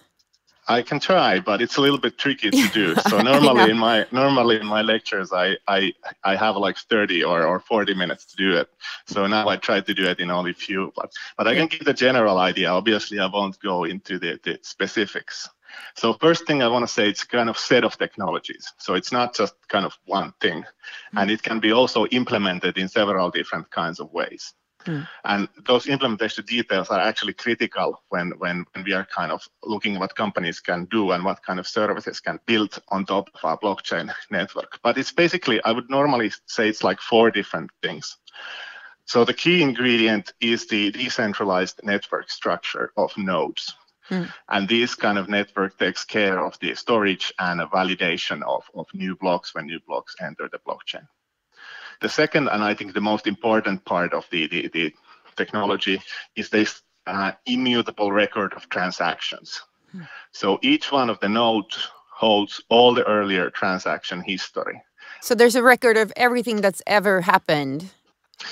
I 0.68 0.82
can 0.82 1.00
try, 1.00 1.40
but 1.40 1.60
it's 1.60 1.76
a 1.76 1.80
little 1.80 1.98
bit 1.98 2.18
tricky 2.18 2.50
to 2.50 2.68
do. 2.68 2.94
So 3.08 3.20
normally 3.20 3.70
in 3.70 3.78
my 3.78 4.06
normally 4.12 4.60
in 4.60 4.66
my 4.66 4.82
lectures, 4.82 5.32
I 5.32 5.56
I, 5.66 5.92
I 6.22 6.36
have 6.36 6.56
like 6.56 6.78
30 6.78 7.24
or, 7.24 7.44
or 7.44 7.58
40 7.58 7.94
minutes 7.94 8.24
to 8.26 8.36
do 8.36 8.56
it. 8.56 8.68
So 9.06 9.26
now 9.26 9.48
I 9.48 9.56
try 9.56 9.80
to 9.80 9.94
do 9.94 10.04
it 10.04 10.20
in 10.20 10.30
only 10.30 10.52
few, 10.52 10.92
but 10.94 11.12
but 11.36 11.48
I 11.48 11.54
can 11.56 11.66
give 11.66 11.84
the 11.84 11.92
general 11.92 12.38
idea. 12.38 12.70
Obviously, 12.70 13.18
I 13.18 13.26
won't 13.26 13.58
go 13.58 13.84
into 13.84 14.20
the, 14.20 14.38
the 14.44 14.58
specifics. 14.62 15.48
So 15.94 16.14
first 16.14 16.46
thing 16.46 16.62
I 16.62 16.68
want 16.68 16.86
to 16.86 16.92
say, 16.92 17.08
it's 17.08 17.24
kind 17.24 17.48
of 17.48 17.58
set 17.58 17.84
of 17.84 17.98
technologies. 17.98 18.72
So 18.78 18.94
it's 18.94 19.12
not 19.12 19.34
just 19.34 19.54
kind 19.68 19.84
of 19.84 19.94
one 20.06 20.32
thing, 20.40 20.62
mm-hmm. 20.62 21.18
and 21.18 21.30
it 21.30 21.42
can 21.42 21.60
be 21.60 21.72
also 21.72 22.06
implemented 22.06 22.78
in 22.78 22.88
several 22.88 23.30
different 23.30 23.70
kinds 23.70 24.00
of 24.00 24.12
ways. 24.12 24.54
Mm. 24.86 25.06
And 25.24 25.48
those 25.66 25.86
implementation 25.86 26.44
details 26.44 26.88
are 26.88 27.00
actually 27.00 27.34
critical 27.34 28.02
when, 28.08 28.32
when, 28.38 28.64
when 28.74 28.84
we 28.84 28.92
are 28.92 29.06
kind 29.14 29.30
of 29.30 29.46
looking 29.62 29.98
what 29.98 30.16
companies 30.16 30.60
can 30.60 30.86
do 30.86 31.12
and 31.12 31.24
what 31.24 31.44
kind 31.44 31.60
of 31.60 31.66
services 31.66 32.20
can 32.20 32.40
build 32.46 32.78
on 32.88 33.06
top 33.06 33.30
of 33.34 33.44
our 33.44 33.58
blockchain 33.58 34.12
network. 34.30 34.80
But 34.82 34.98
it's 34.98 35.12
basically, 35.12 35.62
I 35.64 35.72
would 35.72 35.88
normally 35.88 36.32
say 36.46 36.68
it's 36.68 36.82
like 36.82 37.00
four 37.00 37.30
different 37.30 37.70
things. 37.82 38.16
So 39.04 39.24
the 39.24 39.34
key 39.34 39.62
ingredient 39.62 40.32
is 40.40 40.66
the 40.66 40.90
decentralized 40.90 41.80
network 41.82 42.30
structure 42.30 42.92
of 42.96 43.16
nodes. 43.16 43.74
Mm. 44.12 44.30
And 44.50 44.68
this 44.68 44.94
kind 44.94 45.16
of 45.16 45.28
network 45.28 45.78
takes 45.78 46.04
care 46.04 46.38
of 46.44 46.58
the 46.60 46.74
storage 46.74 47.32
and 47.38 47.60
validation 47.70 48.42
of, 48.42 48.64
of 48.74 48.86
new 48.92 49.16
blocks 49.16 49.54
when 49.54 49.66
new 49.66 49.80
blocks 49.86 50.14
enter 50.20 50.50
the 50.52 50.58
blockchain. 50.58 51.08
The 52.02 52.10
second, 52.10 52.48
and 52.48 52.62
I 52.62 52.74
think 52.74 52.92
the 52.92 53.00
most 53.00 53.26
important 53.26 53.84
part 53.86 54.12
of 54.12 54.26
the, 54.30 54.46
the, 54.48 54.68
the 54.68 54.94
technology 55.36 56.02
is 56.36 56.50
this 56.50 56.82
uh, 57.06 57.32
immutable 57.46 58.12
record 58.12 58.52
of 58.52 58.68
transactions. 58.68 59.62
Mm. 59.96 60.06
So 60.32 60.58
each 60.62 60.92
one 60.92 61.08
of 61.08 61.18
the 61.20 61.28
nodes 61.28 61.88
holds 62.10 62.62
all 62.68 62.92
the 62.92 63.06
earlier 63.06 63.48
transaction 63.50 64.20
history. 64.20 64.82
So 65.22 65.34
there's 65.34 65.56
a 65.56 65.62
record 65.62 65.96
of 65.96 66.12
everything 66.16 66.60
that's 66.60 66.82
ever 66.86 67.22
happened 67.22 67.90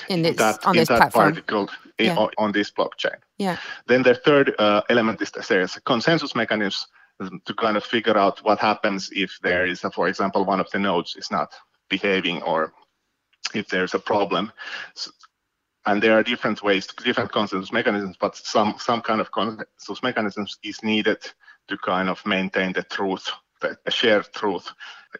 in 0.09 0.21
this 0.21 0.37
that, 0.37 0.65
on 0.65 0.75
in 0.75 0.79
this 0.79 0.89
that 0.89 0.97
platform. 0.97 1.33
particle 1.33 1.69
yeah. 1.99 2.15
on, 2.15 2.29
on, 2.37 2.51
this 2.51 2.71
blockchain. 2.71 3.17
Yeah. 3.37 3.57
Then 3.87 4.03
the 4.03 4.15
third 4.15 4.55
uh, 4.59 4.81
element 4.89 5.21
is 5.21 5.31
there's 5.31 5.75
a 5.75 5.81
consensus 5.81 6.35
mechanism 6.35 6.87
to 7.45 7.53
kind 7.53 7.77
of 7.77 7.83
figure 7.83 8.17
out 8.17 8.43
what 8.43 8.59
happens 8.59 9.09
if 9.13 9.37
there 9.43 9.65
is, 9.65 9.83
a, 9.83 9.91
for 9.91 10.07
example, 10.07 10.45
one 10.45 10.59
of 10.59 10.69
the 10.71 10.79
nodes 10.79 11.15
is 11.15 11.29
not 11.29 11.53
behaving 11.89 12.41
or 12.43 12.73
if 13.53 13.67
there's 13.67 13.93
a 13.93 13.99
problem. 13.99 14.51
So, 14.95 15.11
and 15.85 16.01
there 16.01 16.17
are 16.17 16.23
different 16.23 16.61
ways, 16.61 16.87
different 16.87 17.31
consensus 17.31 17.71
mechanisms, 17.71 18.15
but 18.19 18.35
some 18.35 18.75
some 18.77 19.01
kind 19.01 19.19
of 19.19 19.31
consensus 19.31 20.03
mechanisms 20.03 20.57
is 20.63 20.83
needed 20.83 21.17
to 21.67 21.77
kind 21.77 22.07
of 22.07 22.23
maintain 22.25 22.73
the 22.73 22.83
truth, 22.83 23.27
the 23.61 23.77
shared 23.89 24.31
truth 24.33 24.71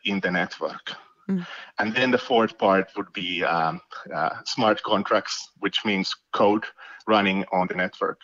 in 0.06 0.20
the 0.20 0.30
network. 0.30 0.96
Mm. 1.30 1.46
And 1.80 1.96
then 1.96 2.12
the 2.12 2.18
fourth 2.18 2.58
part 2.58 2.90
would 2.96 3.12
be 3.14 3.44
um, 3.44 3.82
uh, 4.14 4.30
smart 4.46 4.82
contracts, 4.84 5.50
which 5.60 5.86
means 5.86 6.16
code 6.34 6.66
running 7.08 7.46
on 7.52 7.68
the 7.68 7.76
network. 7.76 8.20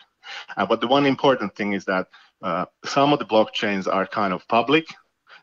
Uh, 0.56 0.66
but 0.66 0.82
the 0.82 0.88
one 0.88 1.06
important 1.06 1.56
thing 1.56 1.74
is 1.74 1.86
that 1.86 2.08
uh, 2.42 2.66
some 2.86 3.14
of 3.14 3.20
the 3.20 3.26
blockchains 3.26 3.92
are 3.92 4.06
kind 4.06 4.34
of 4.34 4.48
public, 4.48 4.86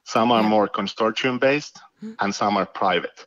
some 0.04 0.30
are 0.30 0.42
more 0.42 0.68
consortium 0.68 1.40
based, 1.40 1.80
mm. 2.02 2.14
and 2.20 2.34
some 2.34 2.56
are 2.56 2.66
private 2.66 3.26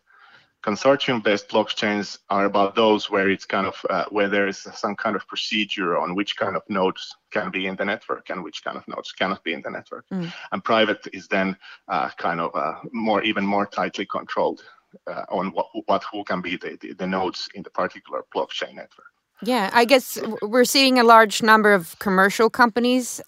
consortium-based 0.68 1.48
blockchains 1.48 2.18
are 2.30 2.46
about 2.46 2.76
those 2.76 3.10
where 3.10 3.30
it's 3.30 3.46
kind 3.46 3.66
of 3.66 3.76
uh, 3.90 4.06
where 4.10 4.28
there 4.28 4.48
is 4.48 4.68
some 4.74 4.96
kind 4.96 5.16
of 5.16 5.26
procedure 5.26 5.98
on 5.98 6.14
which 6.14 6.36
kind 6.36 6.58
of 6.58 6.64
nodes 6.68 7.16
can 7.32 7.50
be 7.50 7.68
in 7.68 7.76
the 7.78 7.86
network 7.86 8.30
and 8.30 8.44
which 8.44 8.64
kind 8.66 8.76
of 8.76 8.86
nodes 8.88 9.14
cannot 9.14 9.42
be 9.46 9.54
in 9.54 9.62
the 9.62 9.72
network. 9.72 10.06
Mm. 10.12 10.34
And 10.52 10.62
private 10.62 11.08
is 11.14 11.28
then 11.30 11.56
uh, 11.88 12.10
kind 12.18 12.42
of 12.42 12.54
uh, 12.54 12.80
more 12.92 13.24
even 13.24 13.46
more 13.46 13.66
tightly 13.66 14.06
controlled 14.06 14.62
uh, 15.08 15.24
on 15.30 15.52
what, 15.52 15.68
what 15.86 16.04
who 16.12 16.26
can 16.26 16.42
be 16.42 16.58
the, 16.58 16.78
the, 16.82 16.94
the 16.94 17.08
nodes 17.08 17.48
in 17.56 17.64
the 17.64 17.70
particular 17.70 18.26
blockchain 18.36 18.76
network. 18.76 19.12
Yeah, 19.44 19.70
I 19.72 19.86
guess 19.86 20.20
we're 20.42 20.66
seeing 20.66 21.00
a 21.00 21.04
large 21.04 21.42
number 21.42 21.74
of 21.74 21.98
commercial 22.00 22.50
companies 22.50 23.22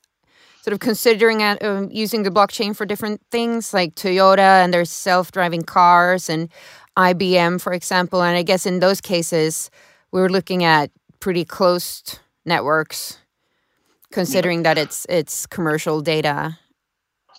sort 0.61 0.73
of 0.73 0.79
considering 0.81 1.41
uh, 1.41 1.87
using 1.89 2.23
the 2.23 2.29
blockchain 2.29 2.75
for 2.75 2.85
different 2.85 3.21
things 3.31 3.73
like 3.73 3.95
Toyota 3.95 4.63
and 4.63 4.73
their 4.73 4.83
self-driving 4.83 5.63
cars 5.63 6.29
and 6.29 6.49
IBM, 6.99 7.61
for 7.61 7.71
example. 7.73 8.21
And 8.21 8.35
I 8.35 8.43
guess 8.43 8.65
in 8.65 8.79
those 8.79 8.99
cases, 8.99 9.71
we 10.11 10.19
were 10.19 10.29
looking 10.29 10.63
at 10.63 10.91
pretty 11.19 11.45
closed 11.45 12.19
networks, 12.45 13.17
considering 14.11 14.59
yeah. 14.59 14.73
that 14.73 14.77
it's 14.77 15.05
it's 15.09 15.45
commercial 15.45 16.01
data. 16.01 16.57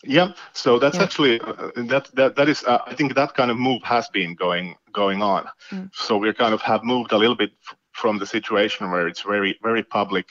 Yeah, 0.03 0.33
so 0.55 0.79
that's 0.79 0.97
yeah. 0.97 1.03
actually 1.03 1.41
uh, 1.41 1.71
that 1.77 2.09
that 2.15 2.37
that 2.37 2.49
is 2.49 2.65
uh, 2.65 2.79
I 2.87 2.95
think 2.95 3.15
that 3.15 3.35
kind 3.35 3.51
of 3.51 3.59
move 3.59 3.83
has 3.83 4.09
been 4.09 4.35
going 4.35 4.77
going 4.93 5.21
on. 5.23 5.47
Mm. 5.71 5.91
So 5.93 6.17
we 6.17 6.33
kind 6.33 6.55
of 6.55 6.63
have 6.63 6.83
moved 6.83 7.13
a 7.13 7.19
little 7.19 7.37
bit 7.37 7.53
from 7.93 8.19
the 8.19 8.27
situation 8.27 8.91
where 8.91 9.07
it's 9.07 9.23
very 9.23 9.59
very 9.63 9.83
public 9.83 10.27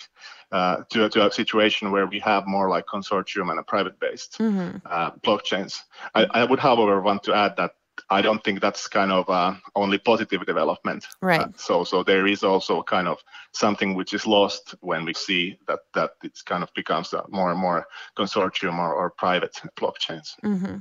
uh, 0.51 0.77
to, 0.89 1.07
to 1.09 1.27
a 1.27 1.31
situation 1.31 1.91
where 1.91 2.07
we 2.07 2.19
have 2.19 2.47
more 2.47 2.69
like 2.69 2.85
consortium 2.87 3.51
and 3.51 3.59
a 3.59 3.63
private 3.63 3.99
based 3.99 4.39
mm-hmm. 4.39 4.77
uh, 4.85 5.11
blockchains. 5.23 5.81
I, 6.15 6.25
I, 6.31 6.43
would, 6.43 6.57
however, 6.57 6.99
want 7.01 7.21
to 7.23 7.35
add 7.35 7.55
that 7.57 7.73
I 8.11 8.21
don't 8.21 8.43
think 8.43 8.61
that's 8.61 8.87
kind 8.87 9.11
of 9.11 9.29
uh, 9.29 9.53
only 9.75 9.97
positive 9.99 10.45
development. 10.45 11.05
Right. 11.21 11.41
Uh, 11.41 11.49
so 11.55 11.83
so 11.83 12.03
there 12.03 12.27
is 12.27 12.43
also 12.43 12.83
kind 12.83 13.07
of 13.07 13.19
something 13.51 13.95
which 13.95 14.13
is 14.13 14.25
lost 14.25 14.75
when 14.81 15.05
we 15.05 15.13
see 15.13 15.57
that 15.67 15.79
that 15.93 16.11
it's 16.23 16.41
kind 16.41 16.63
of 16.63 16.73
becomes 16.73 17.13
more 17.29 17.51
and 17.51 17.59
more 17.59 17.85
consortium 18.17 18.79
or, 18.79 18.93
or 18.93 19.09
private 19.11 19.61
blockchains. 19.79 20.35
Mm-hmm. 20.43 20.77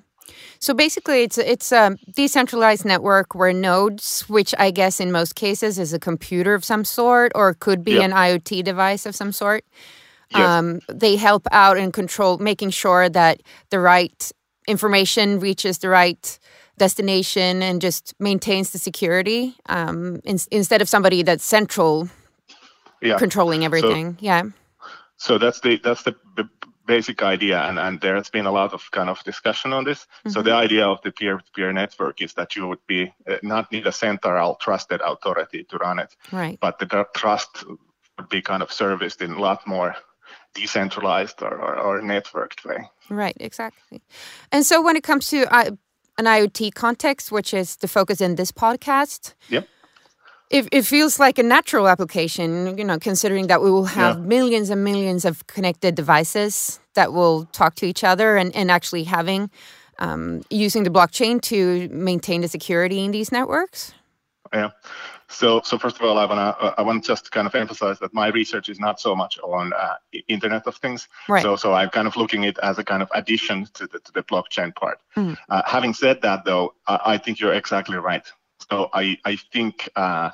So 0.58 0.74
basically, 0.74 1.22
it's 1.22 1.38
it's 1.38 1.72
a 1.72 1.96
decentralized 2.14 2.84
network 2.84 3.34
where 3.34 3.52
nodes, 3.52 4.24
which 4.28 4.54
I 4.58 4.70
guess 4.70 5.00
in 5.00 5.12
most 5.12 5.34
cases 5.34 5.78
is 5.78 5.92
a 5.92 5.98
computer 5.98 6.54
of 6.54 6.64
some 6.64 6.84
sort 6.84 7.32
or 7.34 7.54
could 7.54 7.84
be 7.84 7.92
yep. 7.92 8.04
an 8.04 8.12
IoT 8.12 8.64
device 8.64 9.06
of 9.06 9.14
some 9.14 9.32
sort. 9.32 9.64
Yes. 10.30 10.40
Um, 10.40 10.80
they 10.92 11.16
help 11.16 11.46
out 11.52 11.78
and 11.78 11.92
control, 11.92 12.36
making 12.38 12.70
sure 12.70 13.08
that 13.08 13.42
the 13.70 13.80
right 13.80 14.30
information 14.66 15.40
reaches 15.40 15.78
the 15.78 15.88
right 15.88 16.38
destination 16.78 17.62
and 17.62 17.82
just 17.82 18.14
maintains 18.18 18.70
the 18.70 18.78
security 18.78 19.54
um, 19.66 20.20
in, 20.24 20.38
instead 20.50 20.80
of 20.80 20.88
somebody 20.88 21.22
that's 21.22 21.44
central 21.44 22.08
yeah. 23.02 23.18
controlling 23.18 23.64
everything. 23.64 24.12
So, 24.12 24.18
yeah. 24.20 24.42
So 25.16 25.38
that's 25.38 25.60
the 25.60 25.80
that's 25.82 26.02
the 26.02 26.14
basic 26.86 27.22
idea, 27.22 27.60
and, 27.68 27.78
and 27.78 28.00
there 28.00 28.14
has 28.14 28.30
been 28.30 28.46
a 28.46 28.50
lot 28.50 28.72
of 28.72 28.90
kind 28.92 29.10
of 29.10 29.22
discussion 29.24 29.74
on 29.74 29.84
this. 29.84 30.00
Mm-hmm. 30.00 30.30
So 30.30 30.42
the 30.42 30.54
idea 30.54 30.86
of 30.86 31.02
the 31.02 31.10
peer-to-peer 31.10 31.72
network 31.72 32.22
is 32.22 32.32
that 32.34 32.56
you 32.56 32.66
would 32.66 32.86
be 32.86 33.12
uh, 33.28 33.36
not 33.42 33.70
need 33.70 33.86
a 33.86 33.92
central 33.92 34.54
trusted 34.54 35.02
authority 35.04 35.64
to 35.64 35.76
run 35.76 35.98
it, 35.98 36.16
right? 36.32 36.58
But 36.60 36.78
the 36.78 37.06
trust 37.14 37.64
would 38.16 38.28
be 38.30 38.40
kind 38.40 38.62
of 38.62 38.72
serviced 38.72 39.20
in 39.20 39.32
a 39.32 39.40
lot 39.40 39.66
more 39.66 39.96
decentralized 40.54 41.42
or, 41.42 41.54
or, 41.60 41.76
or 41.76 42.00
networked 42.00 42.64
way. 42.64 42.88
Right, 43.10 43.36
exactly. 43.38 44.00
And 44.50 44.64
so 44.64 44.80
when 44.80 44.96
it 44.96 45.02
comes 45.02 45.28
to 45.28 45.46
uh, 45.54 45.72
an 46.18 46.24
IoT 46.24 46.74
context, 46.74 47.32
which 47.32 47.54
is 47.54 47.76
the 47.76 47.88
focus 47.88 48.20
in 48.20 48.34
this 48.34 48.52
podcast. 48.52 49.34
Yep. 49.48 49.66
It, 50.50 50.68
it 50.72 50.82
feels 50.82 51.20
like 51.20 51.38
a 51.38 51.42
natural 51.42 51.88
application, 51.88 52.76
you 52.78 52.84
know, 52.84 52.98
considering 52.98 53.48
that 53.48 53.62
we 53.62 53.70
will 53.70 53.84
have 53.84 54.16
yeah. 54.16 54.24
millions 54.24 54.70
and 54.70 54.82
millions 54.82 55.24
of 55.24 55.46
connected 55.46 55.94
devices 55.94 56.80
that 56.94 57.12
will 57.12 57.44
talk 57.52 57.74
to 57.76 57.86
each 57.86 58.02
other 58.02 58.36
and, 58.36 58.54
and 58.56 58.70
actually 58.70 59.04
having 59.04 59.50
um, 59.98 60.42
using 60.50 60.84
the 60.84 60.90
blockchain 60.90 61.40
to 61.42 61.88
maintain 61.90 62.40
the 62.40 62.48
security 62.48 63.04
in 63.04 63.10
these 63.10 63.30
networks? 63.30 63.92
Yeah. 64.52 64.70
So, 65.28 65.60
so 65.62 65.78
first 65.78 65.96
of 65.96 66.02
all, 66.02 66.18
I 66.18 66.24
want 66.24 66.58
to 66.58 66.74
I 66.78 66.82
want 66.82 67.04
just 67.04 67.26
to 67.26 67.30
kind 67.30 67.46
of 67.46 67.54
emphasize 67.54 67.98
that 67.98 68.14
my 68.14 68.28
research 68.28 68.68
is 68.68 68.80
not 68.80 68.98
so 68.98 69.14
much 69.14 69.38
on 69.40 69.72
uh, 69.74 69.96
Internet 70.26 70.66
of 70.66 70.76
Things. 70.76 71.06
Right. 71.28 71.42
So, 71.42 71.54
so 71.56 71.74
I'm 71.74 71.90
kind 71.90 72.08
of 72.08 72.16
looking 72.16 72.44
at 72.44 72.56
it 72.56 72.58
as 72.62 72.78
a 72.78 72.84
kind 72.84 73.02
of 73.02 73.10
addition 73.14 73.66
to 73.74 73.86
the, 73.86 73.98
to 74.00 74.12
the 74.12 74.22
blockchain 74.22 74.74
part. 74.74 75.00
Mm. 75.16 75.36
Uh, 75.50 75.62
having 75.66 75.92
said 75.92 76.22
that, 76.22 76.44
though, 76.46 76.74
I, 76.86 77.00
I, 77.04 77.18
think 77.18 77.40
you're 77.40 77.52
exactly 77.52 77.98
right. 77.98 78.26
So, 78.70 78.88
I 78.94 79.18
I 79.24 79.36
think 79.52 79.88
uh, 79.96 80.30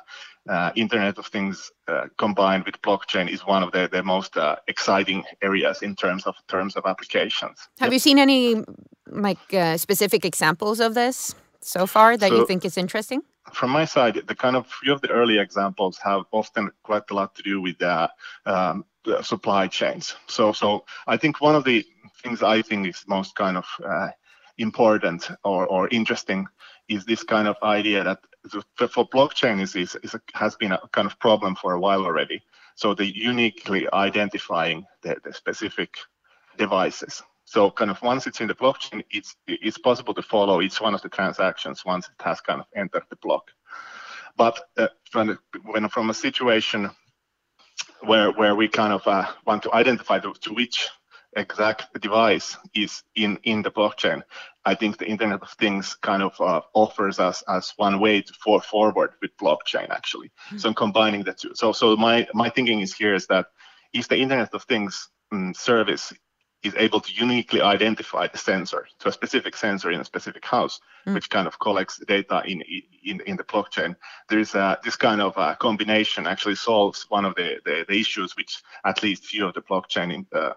uh 0.47 0.71
Internet 0.75 1.17
of 1.17 1.27
Things 1.27 1.71
uh, 1.89 2.05
combined 2.17 2.63
with 2.65 2.81
blockchain 2.81 3.29
is 3.29 3.45
one 3.45 3.63
of 3.63 3.73
the 3.73 3.89
the 3.91 4.01
most 4.01 4.37
uh, 4.37 4.55
exciting 4.67 5.25
areas 5.41 5.81
in 5.81 5.95
terms 5.95 6.25
of 6.25 6.35
terms 6.47 6.77
of 6.77 6.85
applications. 6.85 7.57
Have 7.79 7.87
Yep. 7.87 7.93
you 7.93 7.99
seen 7.99 8.19
any 8.19 8.63
like 9.07 9.43
specific 9.77 10.23
examples 10.23 10.79
of 10.79 10.93
this 10.93 11.35
so 11.65 11.85
far 11.87 12.17
that 12.17 12.31
you 12.31 12.45
think 12.45 12.65
is 12.65 12.77
interesting? 12.77 13.21
from 13.53 13.69
my 13.69 13.85
side, 13.85 14.21
the 14.27 14.35
kind 14.35 14.55
of 14.55 14.67
few 14.67 14.93
of 14.93 15.01
the 15.01 15.09
early 15.09 15.37
examples 15.37 15.97
have 16.03 16.23
often 16.31 16.71
quite 16.83 17.03
a 17.11 17.13
lot 17.13 17.35
to 17.35 17.43
do 17.43 17.61
with 17.61 17.77
the, 17.77 18.09
um, 18.45 18.85
the 19.03 19.21
supply 19.21 19.67
chains. 19.67 20.15
So, 20.27 20.51
so 20.51 20.85
I 21.07 21.17
think 21.17 21.41
one 21.41 21.55
of 21.55 21.63
the 21.63 21.85
things 22.23 22.41
I 22.41 22.61
think 22.61 22.87
is 22.87 23.03
most 23.07 23.35
kind 23.35 23.57
of 23.57 23.65
uh, 23.85 24.09
important 24.57 25.29
or, 25.43 25.67
or 25.67 25.87
interesting 25.89 26.47
is 26.89 27.05
this 27.05 27.23
kind 27.23 27.47
of 27.47 27.55
idea 27.61 28.03
that 28.03 28.19
the- 28.77 28.87
for 28.87 29.07
blockchain 29.09 29.61
is, 29.61 29.75
is, 29.75 29.95
is 30.03 30.13
a, 30.13 30.21
has 30.33 30.55
been 30.55 30.71
a 30.71 30.81
kind 30.91 31.07
of 31.07 31.19
problem 31.19 31.55
for 31.55 31.73
a 31.73 31.79
while 31.79 32.05
already. 32.05 32.41
So 32.75 32.93
the 32.93 33.05
uniquely 33.05 33.87
identifying 33.93 34.85
the, 35.01 35.17
the 35.23 35.33
specific 35.33 35.95
devices. 36.57 37.23
So 37.45 37.69
kind 37.69 37.91
of 37.91 38.01
once 38.01 38.27
it's 38.27 38.41
in 38.41 38.47
the 38.47 38.55
blockchain, 38.55 39.03
it's 39.11 39.35
it's 39.47 39.77
possible 39.77 40.13
to 40.15 40.21
follow 40.21 40.61
each 40.61 40.81
one 40.81 40.95
of 40.95 41.01
the 41.01 41.09
transactions 41.09 41.85
once 41.85 42.07
it 42.07 42.23
has 42.23 42.41
kind 42.41 42.59
of 42.59 42.67
entered 42.75 43.03
the 43.09 43.15
block. 43.17 43.51
But 44.35 44.59
uh, 44.77 44.87
from, 45.11 45.39
when 45.63 45.87
from 45.89 46.09
a 46.09 46.13
situation 46.13 46.89
where 48.01 48.31
where 48.31 48.55
we 48.55 48.67
kind 48.67 48.93
of 48.93 49.07
uh, 49.07 49.27
want 49.45 49.63
to 49.63 49.73
identify 49.73 50.19
to, 50.19 50.33
to 50.41 50.53
which 50.53 50.89
exact 51.37 52.01
device 52.01 52.57
is 52.73 53.03
in 53.15 53.37
in 53.43 53.61
the 53.61 53.71
blockchain, 53.71 54.23
I 54.65 54.73
think 54.75 54.97
the 54.97 55.07
Internet 55.07 55.41
of 55.43 55.51
Things 55.51 55.95
kind 56.01 56.23
of 56.23 56.33
uh, 56.41 56.61
offers 56.73 57.19
us 57.19 57.43
as 57.47 57.73
one 57.77 57.99
way 57.99 58.21
to 58.21 58.33
for 58.43 58.59
forward 58.61 59.11
with 59.21 59.37
blockchain 59.37 59.89
actually. 59.91 60.31
So 60.57 60.69
I'm 60.69 60.75
combining 60.75 61.23
the 61.23 61.33
two. 61.33 61.51
So 61.53 61.71
so 61.71 61.95
my 61.95 62.27
my 62.33 62.49
thinking 62.49 62.81
is 62.81 62.93
here 62.93 63.13
is 63.13 63.27
that 63.27 63.47
if 63.93 64.07
the 64.07 64.17
Internet 64.17 64.53
of 64.53 64.63
Things 64.63 65.09
mm, 65.31 65.55
service 65.55 66.11
is 66.65 66.73
able 66.77 66.99
to 66.99 67.13
uniquely 67.13 67.61
identify 67.61 68.27
the 68.27 68.37
sensor 68.37 68.87
to 68.99 69.09
a 69.09 69.11
specific 69.11 69.55
sensor 69.55 69.91
in 69.91 70.01
a 70.01 70.05
specific 70.05 70.45
house, 70.45 70.79
which 71.13 71.29
kind 71.29 71.47
of 71.47 71.59
collects 71.59 72.01
data 72.07 72.41
in 72.45 72.61
in, 73.03 73.21
in 73.21 73.35
the 73.37 73.43
blockchain. 73.43 73.95
There's 74.29 74.55
a, 74.55 74.77
this 74.83 74.95
kind 74.95 75.21
of 75.21 75.37
uh 75.37 75.55
combination 75.55 76.27
actually 76.27 76.55
solves 76.55 77.05
one 77.09 77.25
of 77.25 77.35
the, 77.35 77.59
the, 77.65 77.85
the 77.87 77.99
issues 77.99 78.35
which 78.35 78.63
at 78.83 79.03
least 79.03 79.25
few 79.25 79.47
of 79.47 79.53
the 79.53 79.61
blockchain 79.61 80.13
in, 80.13 80.25
uh, 80.33 80.53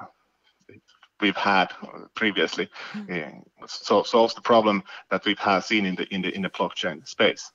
we've 1.20 1.36
had 1.36 1.68
previously. 2.14 2.68
Uh, 2.94 3.40
so 3.66 4.02
solves 4.02 4.34
the 4.34 4.40
problem 4.40 4.82
that 5.10 5.24
we've 5.26 5.38
had 5.38 5.60
seen 5.60 5.86
in 5.86 5.94
the 5.94 6.06
in 6.14 6.22
the 6.22 6.34
in 6.34 6.42
the 6.42 6.50
blockchain 6.50 7.06
space. 7.06 7.52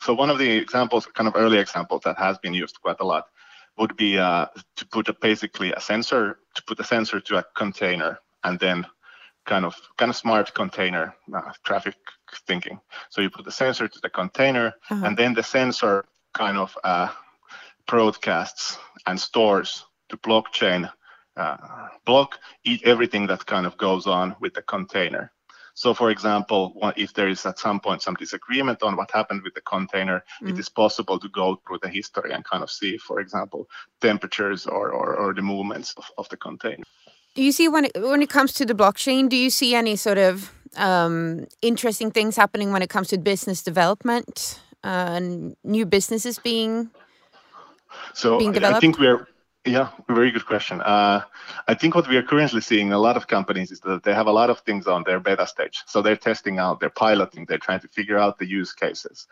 So 0.00 0.14
one 0.14 0.30
of 0.30 0.38
the 0.38 0.50
examples, 0.50 1.06
kind 1.06 1.28
of 1.28 1.34
early 1.36 1.58
examples 1.58 2.02
that 2.04 2.18
has 2.18 2.38
been 2.38 2.54
used 2.54 2.80
quite 2.80 3.00
a 3.00 3.04
lot, 3.04 3.26
would 3.78 3.96
be 3.96 4.18
uh, 4.18 4.46
to 4.76 4.86
put 4.86 5.08
a, 5.08 5.12
basically 5.12 5.72
a 5.72 5.80
sensor 5.80 6.38
to 6.54 6.62
put 6.64 6.80
a 6.80 6.84
sensor 6.84 7.20
to 7.20 7.38
a 7.38 7.44
container 7.56 8.18
and 8.44 8.58
then 8.58 8.86
kind 9.46 9.64
of 9.64 9.74
kind 9.96 10.10
of 10.10 10.16
smart 10.16 10.52
container 10.54 11.14
uh, 11.34 11.52
traffic 11.64 11.94
thinking. 12.46 12.80
So 13.10 13.20
you 13.22 13.30
put 13.30 13.44
the 13.44 13.52
sensor 13.52 13.88
to 13.88 14.00
the 14.02 14.10
container 14.10 14.72
Uh-huh. 14.90 15.06
and 15.06 15.16
then 15.16 15.34
the 15.34 15.42
sensor 15.42 16.04
kind 16.34 16.58
of 16.58 16.76
uh, 16.84 17.08
broadcasts 17.86 18.78
and 19.06 19.18
stores 19.20 19.84
to 20.08 20.16
blockchain 20.16 20.90
uh, 21.36 21.88
block 22.04 22.38
everything 22.84 23.28
that 23.28 23.46
kind 23.46 23.66
of 23.66 23.76
goes 23.76 24.06
on 24.06 24.34
with 24.40 24.54
the 24.54 24.62
container. 24.62 25.30
So, 25.78 25.94
for 25.94 26.10
example, 26.10 26.74
if 26.96 27.14
there 27.14 27.28
is 27.28 27.46
at 27.46 27.60
some 27.60 27.78
point 27.78 28.02
some 28.02 28.14
disagreement 28.14 28.82
on 28.82 28.96
what 28.96 29.12
happened 29.12 29.42
with 29.44 29.54
the 29.54 29.60
container, 29.60 30.24
it 30.42 30.58
is 30.58 30.68
possible 30.68 31.20
to 31.20 31.28
go 31.28 31.60
through 31.64 31.78
the 31.82 31.88
history 31.88 32.32
and 32.32 32.44
kind 32.44 32.64
of 32.64 32.70
see, 32.70 32.96
for 32.98 33.20
example, 33.20 33.68
temperatures 34.00 34.66
or, 34.66 34.90
or, 34.90 35.14
or 35.14 35.32
the 35.32 35.40
movements 35.40 35.94
of, 35.96 36.10
of 36.18 36.28
the 36.30 36.36
container. 36.36 36.82
Do 37.36 37.44
you 37.44 37.52
see 37.52 37.68
when 37.68 37.84
it, 37.84 37.92
when 37.94 38.22
it 38.22 38.28
comes 38.28 38.52
to 38.54 38.66
the 38.66 38.74
blockchain? 38.74 39.28
Do 39.28 39.36
you 39.36 39.50
see 39.50 39.76
any 39.76 39.94
sort 39.94 40.18
of 40.18 40.52
um, 40.76 41.46
interesting 41.62 42.10
things 42.10 42.34
happening 42.34 42.72
when 42.72 42.82
it 42.82 42.90
comes 42.90 43.06
to 43.10 43.18
business 43.18 43.62
development 43.62 44.58
uh, 44.82 45.14
and 45.14 45.54
new 45.62 45.86
businesses 45.86 46.40
being? 46.40 46.90
So 48.14 48.38
being 48.38 48.64
I- 48.64 48.80
think 48.80 48.98
we're 48.98 49.28
yeah, 49.64 49.90
very 50.08 50.30
good 50.30 50.46
question. 50.46 50.80
Uh, 50.80 51.22
I 51.66 51.74
think 51.74 51.94
what 51.94 52.08
we 52.08 52.16
are 52.16 52.22
currently 52.22 52.60
seeing 52.60 52.92
a 52.92 52.98
lot 52.98 53.16
of 53.16 53.26
companies 53.26 53.70
is 53.70 53.80
that 53.80 54.02
they 54.02 54.14
have 54.14 54.26
a 54.26 54.32
lot 54.32 54.50
of 54.50 54.60
things 54.60 54.86
on 54.86 55.04
their 55.04 55.20
beta 55.20 55.46
stage. 55.46 55.82
So 55.86 56.00
they're 56.00 56.16
testing 56.16 56.58
out, 56.58 56.80
they're 56.80 56.90
piloting, 56.90 57.44
they're 57.46 57.58
trying 57.58 57.80
to 57.80 57.88
figure 57.88 58.18
out 58.18 58.38
the 58.38 58.46
use 58.46 58.72
cases, 58.72 59.26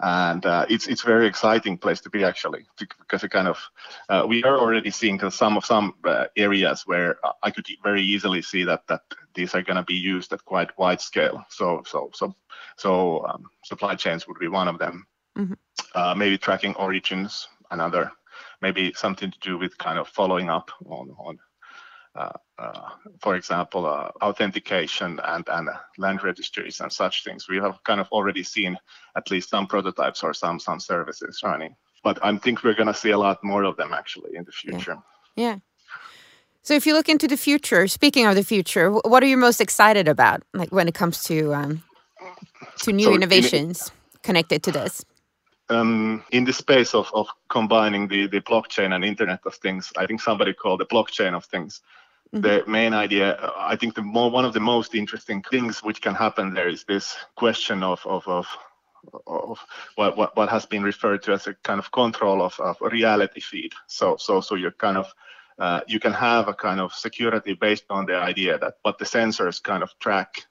and 0.00 0.44
uh, 0.46 0.66
it's 0.68 0.86
it's 0.86 1.02
very 1.02 1.26
exciting 1.26 1.78
place 1.78 2.00
to 2.02 2.10
be 2.10 2.24
actually 2.24 2.66
because 2.78 3.24
it 3.24 3.30
kind 3.30 3.48
of 3.48 3.58
uh, 4.08 4.24
we 4.28 4.44
are 4.44 4.58
already 4.58 4.90
seeing 4.90 5.18
some 5.30 5.56
of 5.56 5.64
some 5.64 5.94
uh, 6.04 6.26
areas 6.36 6.82
where 6.86 7.18
I 7.42 7.50
could 7.50 7.66
very 7.82 8.02
easily 8.02 8.42
see 8.42 8.64
that 8.64 8.86
that 8.88 9.02
these 9.34 9.54
are 9.54 9.62
going 9.62 9.76
to 9.76 9.84
be 9.84 9.94
used 9.94 10.32
at 10.32 10.44
quite 10.44 10.76
wide 10.78 11.00
scale. 11.00 11.44
So 11.48 11.82
so 11.86 12.10
so 12.14 12.34
so 12.76 13.26
um, 13.26 13.46
supply 13.64 13.94
chains 13.94 14.28
would 14.28 14.38
be 14.38 14.48
one 14.48 14.68
of 14.68 14.78
them. 14.78 15.06
Mhm. 15.36 15.56
Uh, 15.94 16.14
maybe 16.14 16.36
tracking 16.38 16.74
origins, 16.76 17.48
another 17.70 18.12
maybe 18.62 18.92
something 18.94 19.30
to 19.30 19.38
do 19.40 19.58
with 19.58 19.76
kind 19.76 19.98
of 19.98 20.08
following 20.08 20.48
up 20.48 20.70
on, 20.86 21.10
on 21.18 21.38
uh, 22.14 22.30
uh, 22.58 22.90
for 23.20 23.36
example, 23.36 23.86
uh, 23.86 24.10
authentication 24.22 25.18
and, 25.24 25.44
and 25.48 25.68
land 25.98 26.22
registries 26.22 26.80
and 26.80 26.92
such 26.92 27.24
things. 27.24 27.48
We 27.48 27.56
have 27.56 27.82
kind 27.84 28.00
of 28.00 28.08
already 28.12 28.42
seen 28.42 28.76
at 29.16 29.30
least 29.30 29.48
some 29.48 29.66
prototypes 29.66 30.22
or 30.22 30.34
some 30.34 30.60
some 30.60 30.78
services 30.78 31.40
running. 31.42 31.74
But 32.04 32.18
I 32.22 32.36
think 32.36 32.62
we're 32.62 32.74
going 32.74 32.88
to 32.88 32.94
see 32.94 33.10
a 33.10 33.18
lot 33.18 33.42
more 33.42 33.64
of 33.64 33.76
them 33.76 33.92
actually 33.92 34.36
in 34.36 34.44
the 34.44 34.52
future. 34.52 34.98
Yeah. 35.36 35.58
So 36.62 36.74
if 36.74 36.86
you 36.86 36.92
look 36.92 37.08
into 37.08 37.26
the 37.26 37.36
future, 37.36 37.88
speaking 37.88 38.26
of 38.26 38.34
the 38.34 38.44
future, 38.44 38.90
what 38.90 39.22
are 39.22 39.26
you 39.26 39.36
most 39.36 39.60
excited 39.60 40.06
about, 40.06 40.42
like 40.52 40.70
when 40.70 40.88
it 40.88 40.94
comes 40.94 41.22
to 41.24 41.54
um, 41.54 41.82
to 42.82 42.92
new 42.92 43.04
So 43.04 43.10
in- 43.10 43.16
innovations 43.16 43.90
connected 44.22 44.62
to 44.64 44.72
this? 44.72 45.04
Um, 45.68 46.24
in 46.30 46.44
the 46.44 46.52
space 46.52 46.94
of, 46.94 47.10
of 47.14 47.28
combining 47.48 48.08
the, 48.08 48.26
the 48.26 48.40
blockchain 48.40 48.94
and 48.94 49.04
Internet 49.04 49.40
of 49.46 49.54
Things, 49.54 49.92
I 49.96 50.06
think 50.06 50.20
somebody 50.20 50.52
called 50.52 50.80
the 50.80 50.86
blockchain 50.86 51.34
of 51.34 51.44
things. 51.44 51.80
The 52.34 52.64
main 52.66 52.94
idea, 52.94 53.52
I 53.58 53.76
think, 53.76 53.94
the 53.94 54.00
more 54.00 54.30
one 54.30 54.46
of 54.46 54.54
the 54.54 54.60
most 54.60 54.94
interesting 54.94 55.42
things 55.42 55.82
which 55.82 56.00
can 56.00 56.14
happen 56.14 56.54
there 56.54 56.68
is 56.68 56.84
this 56.84 57.14
question 57.36 57.82
of 57.82 58.00
of, 58.06 58.26
of 58.26 58.46
of 59.26 59.58
what, 59.96 60.16
what 60.16 60.34
what 60.34 60.48
has 60.48 60.64
been 60.64 60.82
referred 60.82 61.22
to 61.24 61.32
as 61.32 61.46
a 61.46 61.54
kind 61.62 61.78
of 61.78 61.92
control 61.92 62.40
of, 62.40 62.58
of 62.58 62.76
reality 62.80 63.40
feed. 63.40 63.72
So 63.86 64.16
so 64.16 64.40
so 64.40 64.54
you're 64.54 64.70
kind 64.70 64.96
of 64.96 65.12
uh, 65.58 65.80
you 65.86 66.00
can 66.00 66.12
have 66.12 66.48
a 66.48 66.54
kind 66.54 66.80
of 66.80 66.94
security 66.94 67.52
based 67.52 67.84
on 67.90 68.06
the 68.06 68.16
idea 68.16 68.58
that 68.58 68.74
what 68.80 68.98
the 68.98 69.04
sensors 69.04 69.62
kind 69.62 69.82
of 69.82 69.90
track 69.98 70.46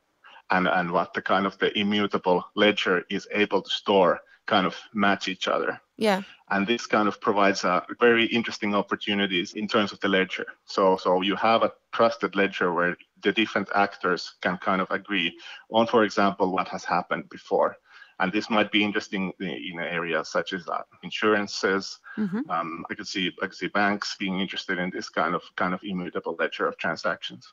and 0.52 0.68
and 0.68 0.92
what 0.92 1.16
the 1.16 1.22
kind 1.22 1.48
of 1.48 1.58
the 1.58 1.76
immutable 1.78 2.46
ledger 2.56 3.04
is 3.10 3.28
able 3.32 3.64
to 3.64 3.70
store 3.72 4.22
kind 4.54 4.66
of 4.68 4.76
match 4.94 5.24
each 5.34 5.48
other. 5.56 5.72
Yeah. 6.10 6.22
and 6.54 6.66
this 6.68 6.88
kind 6.96 7.08
of 7.12 7.16
provides 7.28 7.64
a 7.64 7.76
very 8.00 8.26
interesting 8.38 8.72
opportunities 8.82 9.50
in 9.62 9.68
terms 9.68 9.92
of 9.94 10.00
the 10.00 10.08
ledger. 10.18 10.46
So 10.66 10.84
so 11.04 11.10
you 11.30 11.36
have 11.50 11.62
a 11.64 11.72
trusted 11.98 12.32
ledger 12.36 12.68
where 12.78 12.96
the 13.24 13.32
different 13.42 13.70
actors 13.86 14.22
can 14.44 14.58
kind 14.68 14.82
of 14.82 14.90
agree 15.00 15.30
on 15.70 15.86
for 15.88 16.02
example 16.04 16.46
what 16.56 16.68
has 16.74 16.84
happened 16.96 17.26
before. 17.38 17.72
And 18.20 18.32
this 18.32 18.50
might 18.50 18.72
be 18.72 18.82
interesting 18.90 19.24
in 19.40 19.80
areas 20.00 20.26
such 20.38 20.50
as 20.58 20.64
uh, 20.68 20.84
insurances. 21.08 21.84
Mhm. 22.18 22.42
um, 22.56 22.70
i 22.90 22.94
could 22.98 23.08
see 23.14 23.26
i 23.44 23.46
could 23.48 23.60
see 23.62 23.70
banks 23.82 24.08
being 24.24 24.36
interested 24.44 24.78
in 24.84 24.90
this 24.96 25.08
kind 25.20 25.34
of 25.38 25.44
kind 25.62 25.74
of 25.76 25.82
immutable 25.92 26.36
ledger 26.42 26.66
of 26.70 26.76
transactions 26.86 27.44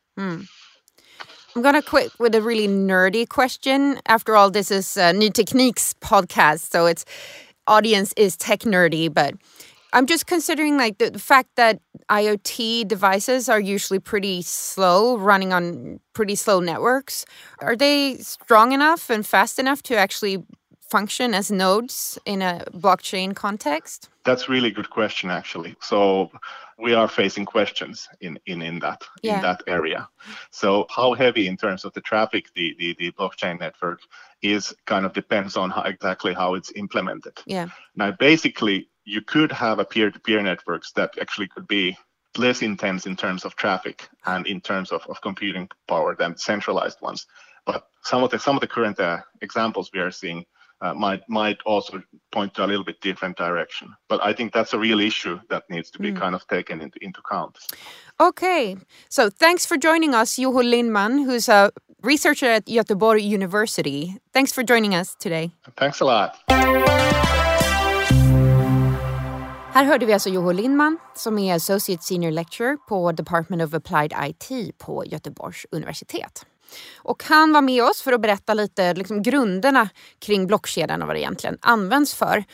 I'm 1.55 1.63
gonna 1.63 1.83
quit 1.83 2.13
with 2.19 2.35
a 2.35 2.43
really 2.43 2.69
nerdy 2.69 3.29
question. 3.29 4.01
After 4.07 4.37
all, 4.37 4.51
this 4.51 4.71
is 4.71 4.97
uh, 4.97 5.13
New 5.13 5.31
Techniques 5.31 5.95
podcast, 6.01 6.71
so 6.71 6.87
its 6.87 7.05
audience 7.67 8.13
is 8.17 8.37
tech 8.37 8.61
nerdy. 8.61 9.13
But 9.13 9.35
I'm 9.93 10.07
just 10.07 10.27
considering 10.27 10.77
like 10.77 10.99
the, 10.99 11.11
the 11.11 11.19
fact 11.19 11.51
that 11.57 11.81
IoT 12.11 12.87
devices 12.87 13.49
are 13.49 13.61
usually 13.61 13.99
pretty 13.99 14.43
slow, 14.43 15.17
running 15.17 15.53
on 15.53 16.01
pretty 16.13 16.35
slow 16.35 16.61
networks. 16.61 17.25
Are 17.61 17.75
they 17.75 18.17
strong 18.19 18.73
enough 18.73 19.11
and 19.11 19.27
fast 19.27 19.59
enough 19.59 19.83
to 19.85 19.97
actually 19.97 20.45
function 20.89 21.35
as 21.35 21.51
nodes 21.51 22.19
in 22.25 22.43
a 22.43 22.65
blockchain 22.73 23.35
context? 23.35 24.09
That's 24.25 24.49
really 24.49 24.71
good 24.71 24.91
question, 24.91 25.31
actually. 25.31 25.77
So 25.81 26.31
we 26.79 26.95
are 26.95 27.09
facing 27.09 27.47
questions 27.47 28.09
in 28.21 28.39
in, 28.47 28.63
in 28.63 28.79
that 28.81 29.03
Yeah. 29.23 29.37
in 29.37 29.43
that 29.43 29.63
area. 29.67 30.09
So 30.51 30.87
how 30.91 31.15
heavy 31.15 31.47
in 31.47 31.57
terms 31.57 31.85
of 31.85 31.93
the 31.93 32.01
traffic 32.01 32.45
the, 32.55 32.75
the, 32.79 32.97
the 32.99 33.13
blockchain 33.13 33.61
network 33.61 34.01
is 34.43 34.75
kind 34.87 35.05
of 35.07 35.13
depends 35.13 35.57
on 35.57 35.71
how, 35.71 35.83
exactly 35.83 36.35
how 36.35 36.55
it's 36.55 36.73
implemented. 36.77 37.33
Yeah. 37.47 37.69
Now, 37.95 38.13
basically, 38.13 38.89
you 39.05 39.23
could 39.23 39.53
have 39.53 39.81
a 39.81 39.85
peer-to-peer 39.85 40.43
networks 40.43 40.93
that 40.93 41.11
actually 41.21 41.49
could 41.49 41.67
be 41.67 41.97
less 42.37 42.63
intense 42.63 43.09
in 43.09 43.17
terms 43.17 43.45
of 43.45 43.55
traffic 43.57 44.09
and 44.25 44.47
in 44.47 44.61
terms 44.61 44.93
of, 44.93 45.03
of 45.09 45.21
computing 45.21 45.69
power 45.87 46.15
than 46.15 46.37
centralized 46.37 47.01
ones. 47.01 47.27
But 47.67 47.89
some 48.03 48.23
of 48.25 48.31
the 48.31 48.39
some 48.39 48.57
of 48.57 48.61
the 48.61 48.69
current 48.69 49.01
uh, 49.01 49.19
examples 49.41 49.91
we 49.93 50.01
are 50.01 50.13
seeing 50.13 50.45
uh, 50.81 50.95
might 50.95 51.23
might 51.29 51.59
also 51.67 52.03
point 52.31 52.55
to 52.55 52.65
a 52.65 52.67
little 52.67 52.85
bit 52.85 53.01
different 53.01 53.37
direction. 53.37 53.95
But 54.09 54.21
I 54.25 54.33
think 54.33 54.53
that's 54.53 54.75
a 54.75 54.79
real 54.79 55.01
issue 55.01 55.39
that 55.51 55.63
needs 55.69 55.91
to 55.91 55.99
be 55.99 56.13
kind 56.13 56.35
of 56.35 56.47
taken 56.47 56.81
into, 56.81 56.99
into 57.01 57.21
account. 57.21 57.59
Okay, 58.21 58.77
so 59.09 59.31
thanks 59.31 59.67
for 59.67 59.77
joining 59.77 60.15
us, 60.15 60.39
Juho 60.39 60.63
Lindman, 60.63 61.25
who's 61.25 61.49
a 61.49 61.71
researcher 62.03 62.47
at 62.47 62.67
Göteborg 62.67 63.23
University. 63.23 64.17
Thanks 64.33 64.53
for 64.53 64.63
joining 64.63 64.95
us 64.95 65.15
today. 65.19 65.51
Thanks 65.77 66.01
a 66.01 66.05
lot. 66.05 66.31
Här 69.73 69.85
hörde 69.85 70.07
vi 70.07 70.13
alltså 70.13 70.29
Juho 70.29 70.53
Lindman 70.53 70.99
som 71.15 71.39
är 71.39 71.55
Associate 71.55 72.03
Senior 72.03 72.31
Lecturer 72.31 72.77
på 72.77 73.13
Department 73.13 73.63
of 73.63 73.75
Applied 73.75 74.13
IT 74.29 74.79
på 74.79 75.05
Göteborgs 75.07 75.67
universitet. 75.71 76.47
Och 76.97 77.25
han 77.25 77.53
var 77.53 77.63
med 77.63 77.85
oss 77.85 78.03
för 78.03 78.13
att 78.13 78.21
berätta 78.21 78.55
lite 78.55 78.95
liksom, 78.95 79.23
grunderna 79.23 79.89
kring 80.19 80.47
blockkedjan 80.47 81.03
och 81.03 81.07
vad 81.07 81.17
det 81.17 81.21
egentligen 81.21 81.59
används 81.61 82.15
för. 82.15 82.45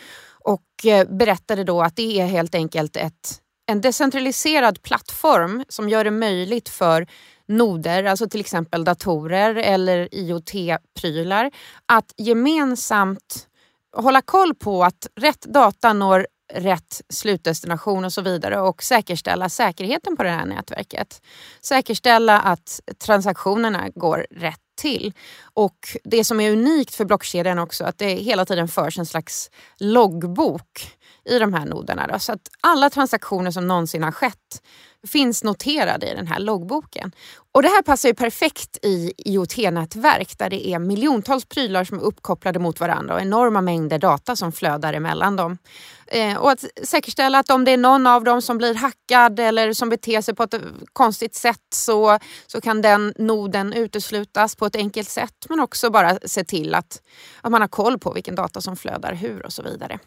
Och 0.44 0.87
eh, 0.87 1.09
berättade 1.09 1.64
då 1.64 1.83
att 1.83 1.96
det 1.96 2.20
är 2.20 2.27
helt 2.27 2.55
enkelt 2.55 2.96
ett, 2.96 3.40
en 3.66 3.81
decentraliserad 3.81 4.83
plattform 4.83 5.64
som 5.68 5.88
gör 5.88 6.05
det 6.05 6.11
möjligt 6.11 6.68
för 6.68 7.07
noder, 7.48 8.05
alltså 8.05 8.29
till 8.29 8.40
exempel 8.40 8.85
datorer 8.85 9.55
eller 9.55 10.09
IoT-prylar, 10.12 11.50
att 11.87 12.12
gemensamt 12.16 13.48
hålla 13.96 14.20
koll 14.20 14.55
på 14.55 14.85
att 14.85 15.07
rätt 15.20 15.42
data 15.42 15.92
når 15.92 16.27
rätt 16.52 17.00
slutdestination 17.09 18.04
och 18.04 18.12
så 18.12 18.22
vidare 18.22 18.61
och 18.61 18.83
säkerställa 18.83 19.48
säkerheten 19.48 20.16
på 20.16 20.22
det 20.22 20.30
här 20.30 20.46
nätverket. 20.46 21.22
Säkerställa 21.61 22.40
att 22.40 22.80
transaktionerna 22.98 23.88
går 23.94 24.26
rätt 24.30 24.61
till. 24.76 25.12
Och 25.54 25.78
det 26.04 26.24
som 26.24 26.40
är 26.40 26.52
unikt 26.52 26.94
för 26.94 27.04
blockkedjan 27.04 27.59
också 27.59 27.85
att 27.85 27.98
det 27.98 28.14
hela 28.14 28.44
tiden 28.44 28.68
förs 28.68 28.98
en 28.98 29.07
slags 29.07 29.50
loggbok 29.78 30.96
i 31.24 31.38
de 31.38 31.54
här 31.54 31.64
noderna. 31.64 32.06
Då, 32.06 32.18
så 32.18 32.32
att 32.32 32.48
alla 32.60 32.90
transaktioner 32.90 33.50
som 33.50 33.66
någonsin 33.66 34.02
har 34.02 34.12
skett 34.12 34.62
finns 35.06 35.44
noterade 35.44 36.10
i 36.10 36.14
den 36.14 36.26
här 36.26 36.38
loggboken. 36.38 37.12
Och 37.52 37.62
det 37.62 37.68
här 37.68 37.82
passar 37.82 38.08
ju 38.08 38.14
perfekt 38.14 38.78
i 38.82 39.12
IoT-nätverk 39.16 40.38
där 40.38 40.50
det 40.50 40.68
är 40.68 40.78
miljontals 40.78 41.44
prylar 41.44 41.84
som 41.84 41.98
är 41.98 42.02
uppkopplade 42.02 42.58
mot 42.58 42.80
varandra 42.80 43.14
och 43.14 43.20
enorma 43.20 43.60
mängder 43.60 43.98
data 43.98 44.36
som 44.36 44.52
flödar 44.52 44.92
emellan 44.92 45.36
dem. 45.36 45.58
Eh, 46.06 46.36
och 46.36 46.50
att 46.50 46.64
säkerställa 46.82 47.38
att 47.38 47.50
om 47.50 47.64
det 47.64 47.70
är 47.70 47.76
någon 47.76 48.06
av 48.06 48.24
dem 48.24 48.42
som 48.42 48.58
blir 48.58 48.74
hackad 48.74 49.40
eller 49.40 49.72
som 49.72 49.88
beter 49.88 50.20
sig 50.20 50.34
på 50.34 50.42
ett 50.42 50.54
konstigt 50.92 51.34
sätt 51.34 51.62
så, 51.74 52.18
så 52.46 52.60
kan 52.60 52.82
den 52.82 53.14
noden 53.16 53.72
uteslutas 53.72 54.56
på 54.56 54.66
ett 54.66 54.76
enkelt 54.76 55.08
sätt. 55.08 55.46
Men 55.48 55.60
också 55.60 55.90
bara 55.90 56.18
se 56.24 56.44
till 56.44 56.74
att, 56.74 57.02
att 57.40 57.50
man 57.50 57.60
har 57.60 57.68
koll 57.68 57.98
på 57.98 58.12
vilken 58.12 58.34
data 58.34 58.60
som 58.60 58.76
flödar 58.76 59.14
hur 59.14 59.46
och 59.46 59.52
så 59.52 59.62
vidare. 59.62 59.98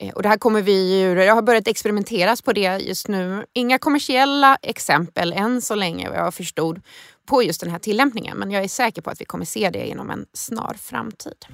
Eh, 0.00 0.14
och 0.14 0.22
det 0.22 0.28
här 0.28 0.38
kommer 0.38 0.62
vi 0.62 1.00
ju, 1.00 1.22
jag 1.22 1.34
har 1.34 1.42
börjat 1.42 1.68
experimenteras 1.68 2.42
på 2.42 2.52
det 2.52 2.78
just 2.78 3.08
nu. 3.08 3.44
Inga 3.52 3.78
kommersiella 3.78 4.56
exempel 4.62 5.32
än 5.32 5.62
så 5.62 5.74
länge 5.74 6.10
vad 6.10 6.18
jag 6.18 6.34
förstod 6.34 6.80
på 7.26 7.42
just 7.42 7.60
den 7.60 7.70
här 7.70 7.78
tillämpningen. 7.78 8.38
Men 8.38 8.50
jag 8.50 8.64
är 8.64 8.68
säker 8.68 9.02
på 9.02 9.10
att 9.10 9.20
vi 9.20 9.24
kommer 9.24 9.44
se 9.44 9.70
det 9.70 9.86
inom 9.86 10.10
en 10.10 10.26
snar 10.32 10.76
framtid. 10.80 11.46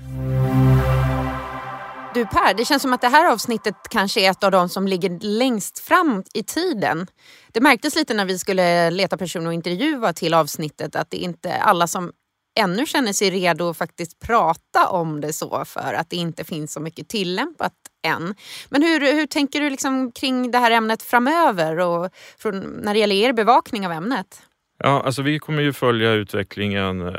Du 2.14 2.26
Per, 2.26 2.54
det 2.54 2.64
känns 2.64 2.82
som 2.82 2.92
att 2.92 3.00
det 3.00 3.08
här 3.08 3.32
avsnittet 3.32 3.74
kanske 3.90 4.20
är 4.20 4.30
ett 4.30 4.44
av 4.44 4.50
de 4.50 4.68
som 4.68 4.88
ligger 4.88 5.18
längst 5.20 5.78
fram 5.78 6.24
i 6.34 6.42
tiden. 6.42 7.06
Det 7.52 7.60
märktes 7.60 7.96
lite 7.96 8.14
när 8.14 8.24
vi 8.24 8.38
skulle 8.38 8.90
leta 8.90 9.16
personer 9.16 9.46
och 9.46 9.54
intervjua 9.54 10.12
till 10.12 10.34
avsnittet 10.34 10.96
att 10.96 11.10
det 11.10 11.16
inte 11.16 11.50
är 11.50 11.60
alla 11.60 11.86
som 11.86 12.12
ännu 12.58 12.86
känner 12.86 13.12
sig 13.12 13.30
redo 13.30 13.68
att 13.68 13.76
faktiskt 13.76 14.20
prata 14.20 14.88
om 14.88 15.20
det 15.20 15.32
så 15.32 15.64
för 15.64 15.94
att 15.94 16.10
det 16.10 16.16
inte 16.16 16.44
finns 16.44 16.72
så 16.72 16.80
mycket 16.80 17.08
tillämpat 17.08 17.72
än. 18.06 18.34
Men 18.68 18.82
hur, 18.82 19.00
hur 19.00 19.26
tänker 19.26 19.60
du 19.60 19.70
liksom 19.70 20.12
kring 20.12 20.50
det 20.50 20.58
här 20.58 20.70
ämnet 20.70 21.02
framöver 21.02 21.78
och 21.78 22.10
från, 22.38 22.60
när 22.60 22.94
det 22.94 23.00
gäller 23.00 23.16
er 23.16 23.32
bevakning 23.32 23.86
av 23.86 23.92
ämnet? 23.92 24.42
Ja, 24.82 25.02
alltså 25.02 25.22
vi 25.22 25.38
kommer 25.38 25.62
ju 25.62 25.72
följa 25.72 26.12
utvecklingen 26.12 27.08
eh, 27.08 27.14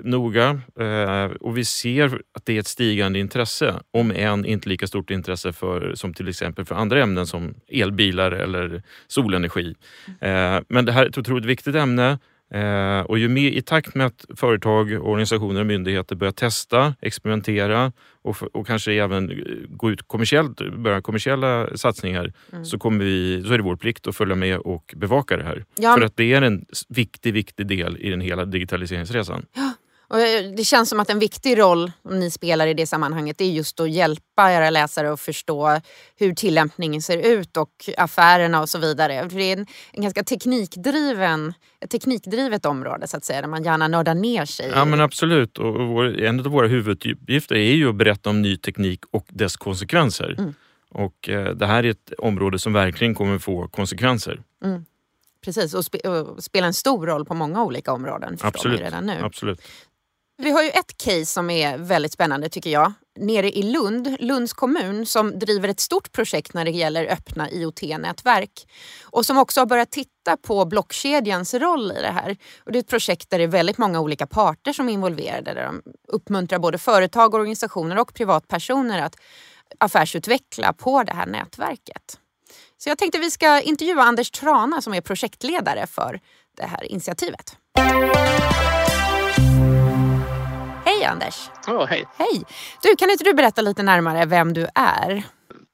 noga 0.00 0.60
eh, 0.80 1.24
och 1.40 1.58
vi 1.58 1.64
ser 1.64 2.20
att 2.32 2.46
det 2.46 2.56
är 2.56 2.60
ett 2.60 2.66
stigande 2.66 3.18
intresse, 3.18 3.74
om 3.90 4.10
än 4.10 4.44
inte 4.44 4.68
lika 4.68 4.86
stort 4.86 5.10
intresse 5.10 5.52
för, 5.52 5.94
som 5.94 6.14
till 6.14 6.28
exempel 6.28 6.64
för 6.64 6.74
andra 6.74 7.02
ämnen 7.02 7.26
som 7.26 7.54
elbilar 7.68 8.32
eller 8.32 8.82
solenergi. 9.06 9.74
Eh, 10.20 10.58
men 10.68 10.84
det 10.84 10.92
här 10.92 11.04
är 11.04 11.08
ett 11.08 11.18
otroligt 11.18 11.44
viktigt 11.44 11.74
ämne 11.74 12.18
eh, 12.54 13.00
och 13.00 13.18
ju 13.18 13.28
mer 13.28 13.50
i 13.50 13.62
takt 13.62 13.94
med 13.94 14.06
att 14.06 14.24
företag, 14.36 14.92
organisationer 14.92 15.60
och 15.60 15.66
myndigheter 15.66 16.16
börjar 16.16 16.32
testa, 16.32 16.94
experimentera 17.00 17.92
och, 18.22 18.36
och 18.52 18.66
kanske 18.66 18.92
även 18.92 19.30
eh, 19.30 19.36
gå 19.68 19.90
ut 19.90 20.08
kommersiellt, 20.08 20.76
börja 20.76 21.02
kommersiella 21.02 21.76
satsningar 21.76 22.32
så, 22.64 22.78
kommer 22.78 23.04
vi, 23.04 23.42
så 23.46 23.52
är 23.52 23.58
det 23.58 23.64
vår 23.64 23.76
plikt 23.76 24.06
att 24.06 24.16
följa 24.16 24.34
med 24.34 24.58
och 24.58 24.94
bevaka 24.96 25.36
det 25.36 25.44
här. 25.44 25.64
Ja. 25.76 25.94
För 25.94 26.04
att 26.04 26.16
det 26.16 26.32
är 26.32 26.42
en 26.42 26.64
viktig, 26.88 27.34
viktig 27.34 27.66
del 27.66 27.96
i 28.00 28.10
den 28.10 28.20
hela 28.20 28.44
digitaliseringsresan. 28.44 29.46
Och 30.14 30.20
eh, 30.20 30.50
det 30.56 30.64
känns 30.64 30.88
som 30.88 31.00
att 31.00 31.10
en 31.10 31.18
viktig 31.18 31.58
roll 31.58 31.92
som 32.02 32.18
ni 32.18 32.30
spelar 32.30 32.66
i 32.66 32.74
det 32.74 32.86
sammanhanget 32.86 33.40
är 33.40 33.44
just 33.44 33.80
att 33.80 33.90
hjälpa 33.90 34.52
era 34.52 34.70
läsare 34.70 35.12
att 35.12 35.20
förstå 35.20 35.80
hur 36.16 36.34
tillämpningen 36.34 37.02
ser 37.02 37.18
ut 37.18 37.56
och 37.56 37.70
affärerna 37.96 38.60
och 38.60 38.68
så 38.68 38.78
vidare. 38.78 39.30
För 39.30 39.38
det 39.38 39.44
är 39.44 39.56
en, 39.56 39.66
en 39.92 40.02
ganska 40.02 40.24
teknikdriven, 40.24 41.54
ett 41.80 41.90
teknikdrivet 41.90 42.66
område 42.66 43.08
så 43.08 43.16
att 43.16 43.24
säga 43.24 43.40
där 43.40 43.48
man 43.48 43.64
gärna 43.64 43.88
nördar 43.88 44.14
ner 44.14 44.44
sig. 44.44 44.70
Ja 44.74 44.84
men 44.84 45.00
absolut. 45.00 45.58
Och 45.58 45.88
vår, 45.88 46.20
en 46.20 46.40
av 46.40 46.46
våra 46.46 46.66
huvuduppgifter 46.66 47.54
är 47.54 47.74
ju 47.74 47.88
att 47.88 47.96
berätta 47.96 48.30
om 48.30 48.42
ny 48.42 48.56
teknik 48.56 49.00
och 49.10 49.26
dess 49.28 49.56
konsekvenser. 49.56 50.54
Och 50.90 51.28
eh, 51.28 51.54
det 51.54 51.66
här 51.66 51.84
är 51.84 51.90
ett 51.90 52.12
område 52.18 52.58
som 52.58 52.72
verkligen 52.72 53.14
kommer 53.14 53.38
få 53.38 53.68
konsekvenser. 53.68 54.42
Precis, 55.44 55.74
och, 55.74 55.84
spe, 55.84 55.98
och 56.08 56.44
spelar 56.44 56.66
en 56.66 56.74
stor 56.74 57.06
roll 57.06 57.24
på 57.24 57.34
många 57.34 57.64
olika 57.64 57.92
områden 57.92 58.36
Absolut. 58.40 58.80
redan 58.80 59.06
nu. 59.06 59.20
absolut. 59.22 59.62
Vi 60.36 60.50
har 60.50 60.62
ju 60.62 60.68
ett 60.68 60.96
case 60.96 61.26
som 61.26 61.50
är 61.50 61.78
väldigt 61.78 62.12
spännande 62.12 62.48
tycker 62.48 62.70
jag. 62.70 62.92
Nere 63.18 63.50
i 63.50 63.62
Lund, 63.62 64.16
Lunds 64.20 64.52
kommun 64.52 65.06
som 65.06 65.38
driver 65.38 65.68
ett 65.68 65.80
stort 65.80 66.12
projekt 66.12 66.54
när 66.54 66.64
det 66.64 66.70
gäller 66.70 67.06
öppna 67.06 67.50
IoT-nätverk. 67.50 68.66
Och 69.02 69.26
som 69.26 69.38
också 69.38 69.60
har 69.60 69.66
börjat 69.66 69.90
titta 69.90 70.36
på 70.36 70.64
blockkedjans 70.64 71.54
roll 71.54 71.92
i 71.92 72.02
det 72.02 72.12
här. 72.12 72.36
Och 72.64 72.72
det 72.72 72.78
är 72.78 72.80
ett 72.80 72.88
projekt 72.88 73.30
där 73.30 73.38
det 73.38 73.44
är 73.44 73.48
väldigt 73.48 73.78
många 73.78 74.00
olika 74.00 74.26
parter 74.26 74.72
som 74.72 74.88
är 74.88 74.92
involverade. 74.92 75.54
Där 75.54 75.64
de 75.64 75.82
uppmuntrar 76.08 76.58
både 76.58 76.78
företag, 76.78 77.34
organisationer 77.34 77.98
och 77.98 78.14
privatpersoner 78.14 79.02
att 79.02 79.16
affärsutveckla 79.78 80.72
på 80.72 81.02
det 81.02 81.14
här 81.14 81.26
nätverket. 81.26 82.18
Så 82.78 82.88
jag 82.88 82.98
tänkte 82.98 83.18
vi 83.18 83.30
ska 83.30 83.60
intervjua 83.60 84.02
Anders 84.02 84.30
Trana 84.30 84.80
som 84.80 84.94
är 84.94 85.00
projektledare 85.00 85.86
för 85.86 86.20
det 86.56 86.66
här 86.66 86.84
initiativet. 86.84 87.56
Hej 91.04 91.10
Anders! 91.12 91.50
Ja, 91.66 91.84
hej. 91.84 92.06
Hej! 92.16 92.44
Du, 92.82 92.96
kan 92.96 93.10
inte 93.10 93.24
du 93.24 93.34
berätta 93.34 93.62
lite 93.62 93.82
närmare 93.82 94.26
vem 94.26 94.52
du 94.52 94.66
är? 94.74 95.22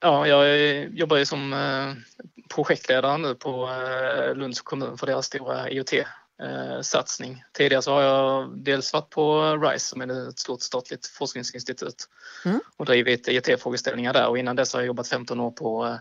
Ja, 0.01 0.27
jag 0.27 0.49
jobbar 0.95 1.17
ju 1.17 1.27
som 1.27 1.53
eh, 1.53 1.93
projektledare 2.55 3.19
nu 3.19 3.35
på 3.35 3.69
eh, 3.69 4.35
Lunds 4.35 4.61
kommun 4.61 4.99
för 4.99 5.07
deras 5.07 5.27
stora 5.27 5.71
IoT-satsning. 5.71 7.45
Tidigare 7.53 7.83
så 7.83 7.93
har 7.93 8.03
jag 8.03 8.59
dels 8.59 8.93
varit 8.93 9.11
på 9.11 9.43
RISE 9.57 9.87
som 9.87 10.01
är 10.01 10.29
ett 10.29 10.39
stort 10.39 10.63
statligt 10.63 11.07
forskningsinstitut 11.07 12.05
Mm. 12.45 12.61
och 12.77 12.87
drivit 12.87 13.29
IoT-frågeställningar 13.29 14.13
där 14.13 14.29
och 14.29 14.39
innan 14.39 14.57
dess 14.57 14.73
har 14.73 14.81
jag 14.81 14.87
jobbat 14.87 15.09
15 15.09 15.41
år 15.41 15.51
på 15.51 15.87
eh, 15.87 15.97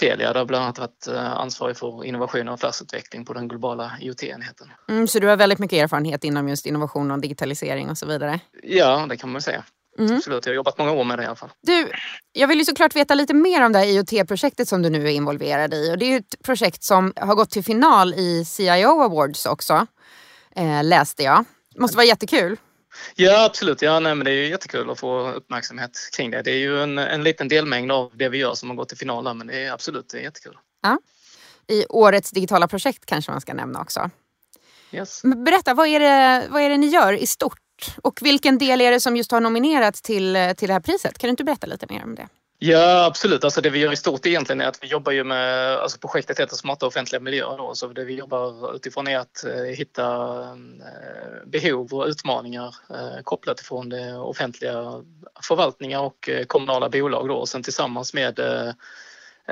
Telia 0.00 0.32
där 0.32 0.44
bland 0.44 0.64
annat 0.64 0.78
varit 0.78 1.06
eh, 1.06 1.32
ansvarig 1.32 1.76
för 1.76 2.04
innovation 2.04 2.48
och 2.48 2.54
affärsutveckling 2.54 3.24
på 3.24 3.32
den 3.32 3.48
globala 3.48 3.92
IoT-enheten. 4.00 4.70
Mm, 4.88 5.06
så 5.06 5.18
du 5.18 5.26
har 5.26 5.36
väldigt 5.36 5.58
mycket 5.58 5.82
erfarenhet 5.82 6.24
inom 6.24 6.48
just 6.48 6.66
innovation 6.66 7.10
och 7.10 7.18
digitalisering 7.20 7.90
och 7.90 7.98
så 7.98 8.06
vidare. 8.06 8.40
Ja, 8.62 9.06
det 9.08 9.16
kan 9.16 9.32
man 9.32 9.42
säga. 9.42 9.64
Mm. 9.98 10.16
Absolut, 10.16 10.46
jag 10.46 10.50
har 10.50 10.56
jobbat 10.56 10.78
många 10.78 10.92
år 10.92 11.04
med 11.04 11.18
det 11.18 11.22
i 11.22 11.26
alla 11.26 11.36
fall. 11.36 11.50
Du, 11.62 11.90
jag 12.32 12.48
vill 12.48 12.58
ju 12.58 12.64
såklart 12.64 12.96
veta 12.96 13.14
lite 13.14 13.34
mer 13.34 13.64
om 13.66 13.72
det 13.72 13.78
här 13.78 13.86
IoT-projektet 13.86 14.68
som 14.68 14.82
du 14.82 14.90
nu 14.90 15.06
är 15.06 15.10
involverad 15.12 15.74
i. 15.74 15.92
Och 15.92 15.98
det 15.98 16.04
är 16.04 16.10
ju 16.10 16.16
ett 16.16 16.42
projekt 16.44 16.82
som 16.82 17.12
har 17.16 17.34
gått 17.34 17.50
till 17.50 17.64
final 17.64 18.14
i 18.14 18.44
CIO 18.44 19.02
Awards 19.02 19.46
också, 19.46 19.86
eh, 20.56 20.84
läste 20.84 21.22
jag. 21.22 21.44
måste 21.78 21.96
vara 21.96 22.06
jättekul. 22.06 22.56
Ja 23.14 23.44
absolut, 23.44 23.82
ja, 23.82 24.00
nej, 24.00 24.14
men 24.14 24.24
det 24.24 24.30
är 24.30 24.34
ju 24.34 24.48
jättekul 24.48 24.90
att 24.90 25.00
få 25.00 25.30
uppmärksamhet 25.30 26.10
kring 26.16 26.30
det. 26.30 26.42
Det 26.42 26.50
är 26.50 26.58
ju 26.58 26.82
en, 26.82 26.98
en 26.98 27.22
liten 27.22 27.48
delmängd 27.48 27.92
av 27.92 28.12
det 28.14 28.28
vi 28.28 28.38
gör 28.38 28.54
som 28.54 28.68
har 28.68 28.76
gått 28.76 28.88
till 28.88 28.98
final 28.98 29.24
där, 29.24 29.34
men 29.34 29.46
det 29.46 29.64
är 29.64 29.72
absolut 29.72 30.08
det 30.08 30.18
är 30.18 30.22
jättekul. 30.22 30.58
Ja. 30.82 30.98
I 31.66 31.86
årets 31.88 32.30
digitala 32.30 32.68
projekt 32.68 33.06
kanske 33.06 33.30
man 33.30 33.40
ska 33.40 33.54
nämna 33.54 33.80
också. 33.80 34.10
Yes. 34.92 35.22
Berätta, 35.22 35.74
vad 35.74 35.86
är, 35.88 36.00
det, 36.00 36.46
vad 36.50 36.62
är 36.62 36.70
det 36.70 36.76
ni 36.76 36.86
gör 36.86 37.12
i 37.12 37.26
stort? 37.26 37.58
Och 38.02 38.18
vilken 38.22 38.58
del 38.58 38.80
är 38.80 38.90
det 38.90 39.00
som 39.00 39.16
just 39.16 39.32
har 39.32 39.40
nominerats 39.40 40.02
till, 40.02 40.54
till 40.56 40.68
det 40.68 40.72
här 40.72 40.80
priset? 40.80 41.18
Kan 41.18 41.28
du 41.28 41.30
inte 41.30 41.44
berätta 41.44 41.66
lite 41.66 41.86
mer 41.88 42.04
om 42.04 42.14
det? 42.14 42.28
Ja 42.66 43.04
absolut, 43.04 43.44
alltså 43.44 43.60
det 43.60 43.70
vi 43.70 43.78
gör 43.78 43.92
i 43.92 43.96
stort 43.96 44.26
egentligen 44.26 44.60
är 44.60 44.66
att 44.66 44.82
vi 44.82 44.86
jobbar 44.86 45.12
ju 45.12 45.24
med, 45.24 45.76
alltså 45.76 45.98
projektet 45.98 46.40
heter 46.40 46.56
Smarta 46.56 46.86
offentliga 46.86 47.20
miljöer 47.20 47.56
då, 47.56 47.74
så 47.74 47.86
det 47.86 48.04
vi 48.04 48.14
jobbar 48.14 48.74
utifrån 48.76 49.08
är 49.08 49.18
att 49.18 49.44
eh, 49.44 49.62
hitta 49.62 50.04
eh, 50.40 51.46
behov 51.46 51.94
och 51.94 52.06
utmaningar 52.06 52.74
eh, 52.90 53.22
kopplat 53.22 53.60
ifrån 53.60 53.88
det 53.88 54.16
offentliga 54.16 55.02
förvaltningar 55.42 56.00
och 56.00 56.30
kommunala 56.46 56.88
bolag 56.88 57.28
då. 57.28 57.34
Och 57.34 57.48
sen 57.48 57.62
tillsammans 57.62 58.14
med 58.14 58.40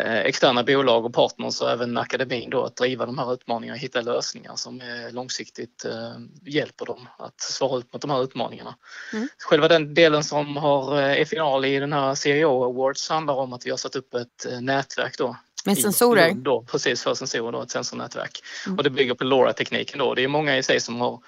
externa 0.00 0.62
bolag 0.62 1.05
och 1.05 1.14
partners 1.14 1.61
och 1.61 1.70
även 1.70 1.98
akademin 1.98 2.50
då 2.50 2.64
att 2.64 2.76
driva 2.76 3.07
de 3.07 3.18
här 3.18 3.35
utmaningarna 3.35 3.76
och 3.76 3.81
hitta 3.81 4.00
lösningar 4.00 4.57
som 4.57 4.81
eh, 4.81 5.12
långsiktigt 5.12 5.85
eh, 5.85 6.12
hjälper 6.42 6.87
dem 6.87 7.09
att 7.18 7.40
svara 7.40 7.78
upp 7.78 7.92
mot 7.92 8.02
de 8.02 8.11
här 8.11 8.24
utmaningarna. 8.24 8.74
Mm. 9.12 9.28
Själva 9.38 9.68
den 9.68 9.94
delen 9.94 10.24
som 10.24 10.57
har, 10.57 10.98
eh, 10.98 11.20
är 11.20 11.24
final 11.24 11.64
i 11.64 11.78
den 11.78 11.92
här 11.92 12.14
CIO 12.14 12.64
Awards 12.64 13.09
handlar 13.09 13.35
om 13.35 13.52
att 13.52 13.66
vi 13.66 13.70
har 13.70 13.76
satt 13.76 13.96
upp 13.96 14.14
ett 14.14 14.46
eh, 14.50 14.61
nätverk 14.61 15.18
då 15.18 15.37
Med 15.64 15.78
sensorer? 15.78 16.35
Då, 16.35 16.62
precis, 16.62 17.02
för 17.02 17.14
sensorer, 17.14 17.52
då, 17.52 17.62
ett 17.62 17.70
sensornätverk. 17.70 18.42
Mm. 18.66 18.78
Och 18.78 18.85
det 18.85 18.90
bygger 18.90 19.14
på 19.14 19.24
LoRa-tekniken 19.24 19.98
då. 19.98 20.14
Det 20.14 20.24
är 20.24 20.28
många 20.28 20.59
i 20.59 20.62
sig 20.62 20.81
som 20.81 21.00
har, 21.00 21.20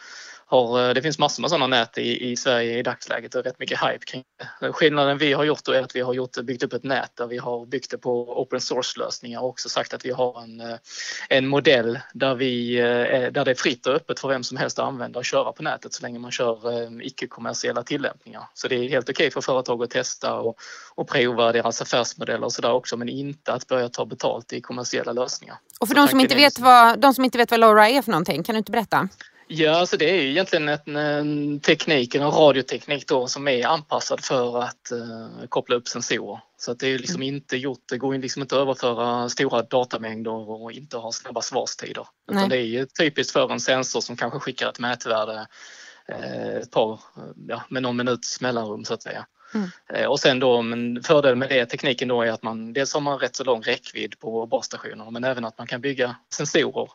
har 0.47 0.89
eh, 0.89 0.95
det 0.95 1.03
finns 1.03 1.19
massor 1.19 1.41
med 1.41 1.51
sådana 1.51 1.67
nät 1.67 1.99
i, 1.99 2.31
i 2.31 2.37
Sverige 2.37 2.79
i 2.79 2.83
dagsläget 2.83 3.35
och 3.35 3.45
rätt 3.45 3.59
mycket 3.59 3.81
hype 3.81 4.05
kring 4.07 4.25
det. 4.61 4.73
Skillnaden 4.73 5.19
vi 5.19 5.33
har 5.33 5.45
gjort 5.45 5.69
är 5.69 5.83
att 5.83 5.97
vi 5.97 6.01
har 6.01 6.15
gjort, 6.15 6.37
byggt 6.43 6.63
upp 6.63 6.73
ett 6.73 6.85
nät 6.85 7.11
där 7.17 7.27
vi 7.27 7.39
har 7.39 7.67
byggt 7.67 7.91
det 7.91 7.99
på 7.99 8.41
open 8.43 8.61
source-lösningar 8.61 9.41
och 9.41 9.49
också 9.49 9.69
sagt 9.69 9.95
att 9.95 10.05
vi 10.05 10.11
har 10.11 10.43
en, 10.43 10.61
eh, 10.61 10.77
en 11.29 11.47
modell 11.47 11.99
där, 12.15 12.35
vi, 12.35 12.79
eh, 12.79 13.33
där 13.33 13.45
det 13.45 13.51
är 13.51 13.55
fritt 13.55 13.87
och 13.87 13.95
öppet 13.95 14.21
för 14.21 14.29
vem 14.29 14.45
som 14.45 14.57
helst 14.57 14.79
att 14.79 14.87
använda 14.87 15.19
och 15.19 15.25
köra 15.25 15.53
på 15.53 15.63
nätet 15.63 15.95
så 15.95 16.03
länge 16.03 16.19
man 16.19 16.31
kör 16.31 16.55
icke-kommersiella 17.03 17.83
tillämpningar. 17.83 18.43
Så 18.55 18.69
det 18.69 18.75
är 18.75 18.89
helt 18.89 19.11
okej 19.11 19.31
för 19.31 19.41
företag 19.41 19.83
att 19.83 19.91
testa 19.91 20.35
och, 20.35 20.57
och 20.95 21.09
prova 21.09 21.53
deras 21.53 21.83
affärsmodeller 21.83 22.45
och 22.45 22.53
sådär 22.53 22.73
också 22.73 22.97
men 22.97 23.09
inte 23.09 23.53
att 23.53 23.67
börja 23.67 23.89
ta 23.89 24.07
betalt 24.07 24.53
i 24.53 24.61
kommersiella 24.61 25.13
lösningar. 25.13 25.57
Och 25.81 25.89
för 25.89 25.95
de 25.95 26.09
som, 26.09 26.21
inte 26.21 26.35
vet 26.35 26.45
liksom- 26.45 26.65
vad, 26.65 27.01
de 27.01 27.15
som 27.15 27.25
inte 27.25 27.39
vet 27.39 27.51
vad 27.51 27.61
LoRa 27.61 27.89
är 27.89 28.03
för 28.03 28.11
någonting, 28.11 28.43
kan 28.43 28.55
du 28.55 28.59
inte 28.59 28.73
berätta? 28.73 29.09
Ja, 29.47 29.71
alltså 29.71 29.97
det 29.97 30.11
är 30.11 30.23
ju 30.23 30.31
egentligen 30.31 30.69
en, 30.69 30.97
en 30.97 31.61
teknik, 31.61 32.15
en 32.15 32.31
radioteknik 32.31 33.09
då 33.09 33.27
som 33.27 33.49
är 33.49 33.67
anpassad 33.67 34.25
för 34.25 34.63
att 34.63 34.91
eh, 34.91 35.47
koppla 35.49 35.77
upp 35.77 35.89
sensorer. 35.89 36.41
Så 36.57 36.73
att 36.73 36.79
det 36.79 36.89
är 36.89 36.99
liksom 36.99 37.23
inte 37.23 37.57
gjort, 37.57 37.83
det 37.89 37.99
går 37.99 38.15
liksom 38.15 38.43
inte 38.43 38.55
att 38.55 38.61
överföra 38.61 39.29
stora 39.29 39.63
datamängder 39.63 40.51
och 40.51 40.73
inte 40.73 40.97
ha 40.97 41.13
snabba 41.13 41.43
svarstider. 41.43 42.07
Nej. 42.29 42.39
Utan 42.39 42.49
det 42.49 42.57
är 42.57 42.67
ju 42.67 42.87
typiskt 42.87 43.33
för 43.33 43.53
en 43.53 43.61
sensor 43.61 44.01
som 44.01 44.17
kanske 44.17 44.39
skickar 44.39 44.69
ett 44.69 44.79
mätvärde 44.79 45.47
eh, 46.09 46.57
ett 46.57 46.71
par, 46.71 47.01
ja, 47.49 47.63
med 47.69 47.83
någon 47.83 47.97
minuts 47.97 48.41
mellanrum 48.41 48.85
så 48.85 48.95
att 48.95 49.03
säga. 49.03 49.27
Mm. 49.55 49.69
Eh, 49.95 50.07
Och 50.07 50.21
sen 50.21 50.41
då, 50.41 50.63
men 50.63 51.03
fördelen 51.03 51.39
med 51.39 51.49
det 51.49 51.67
tekniken 51.67 52.09
då 52.09 52.23
är 52.23 52.31
att 52.31 52.43
man 52.43 52.73
dels 52.73 52.95
har 52.95 53.01
man 53.01 53.19
rätt 53.19 53.37
så 53.37 53.45
lång 53.45 53.63
räckvidd 53.63 54.19
på 54.19 54.47
basstationerna 54.47 55.11
men 55.11 55.25
även 55.25 55.45
att 55.45 55.59
man 55.59 55.67
kan 55.67 55.81
bygga 55.81 56.17
sensorer 56.35 56.89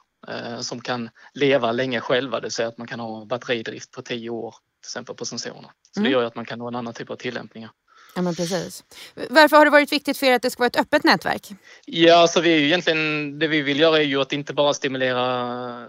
som 0.62 0.82
kan 0.82 1.10
leva 1.34 1.71
länge 1.71 2.01
själva, 2.01 2.38
det 2.39 2.45
vill 2.45 2.51
säga 2.51 2.67
att 2.67 2.77
man 2.77 2.88
kan 2.88 2.99
ha 2.99 3.25
batteridrift 3.25 3.91
på 3.91 4.01
10 4.01 4.29
år 4.29 4.51
till 4.82 4.88
exempel 4.89 5.15
på 5.15 5.25
sensorerna. 5.25 5.71
Så 5.91 5.99
Mm. 5.99 6.03
det 6.03 6.13
gör 6.13 6.21
ju 6.21 6.27
att 6.27 6.36
man 6.36 6.45
kan 6.45 6.60
nå 6.60 6.67
en 6.67 6.75
annan 6.75 6.93
typ 6.93 7.10
av 7.10 7.15
tillämpningar. 7.15 7.71
Ja 8.19 8.23
men 8.23 8.36
precis. 8.36 8.84
Varför 9.29 9.58
har 9.58 9.65
det 9.65 9.71
varit 9.71 9.91
viktigt 9.91 10.17
för 10.17 10.25
er 10.25 10.36
att 10.36 10.41
det 10.41 10.49
ska 10.49 10.62
vara 10.62 10.67
ett 10.67 10.79
öppet 10.79 11.03
nätverk? 11.03 11.47
Ja, 11.86 12.27
så 12.27 12.41
vi 12.41 12.53
är 12.53 12.60
ju 12.60 12.65
egentligen, 12.65 13.39
det 13.39 13.47
vi 13.47 13.62
vill 13.62 13.79
göra 13.79 13.97
är 13.97 14.03
ju 14.03 14.21
att 14.21 14.34
inte 14.34 14.53
bara 14.53 14.73
stimulera 14.73 15.88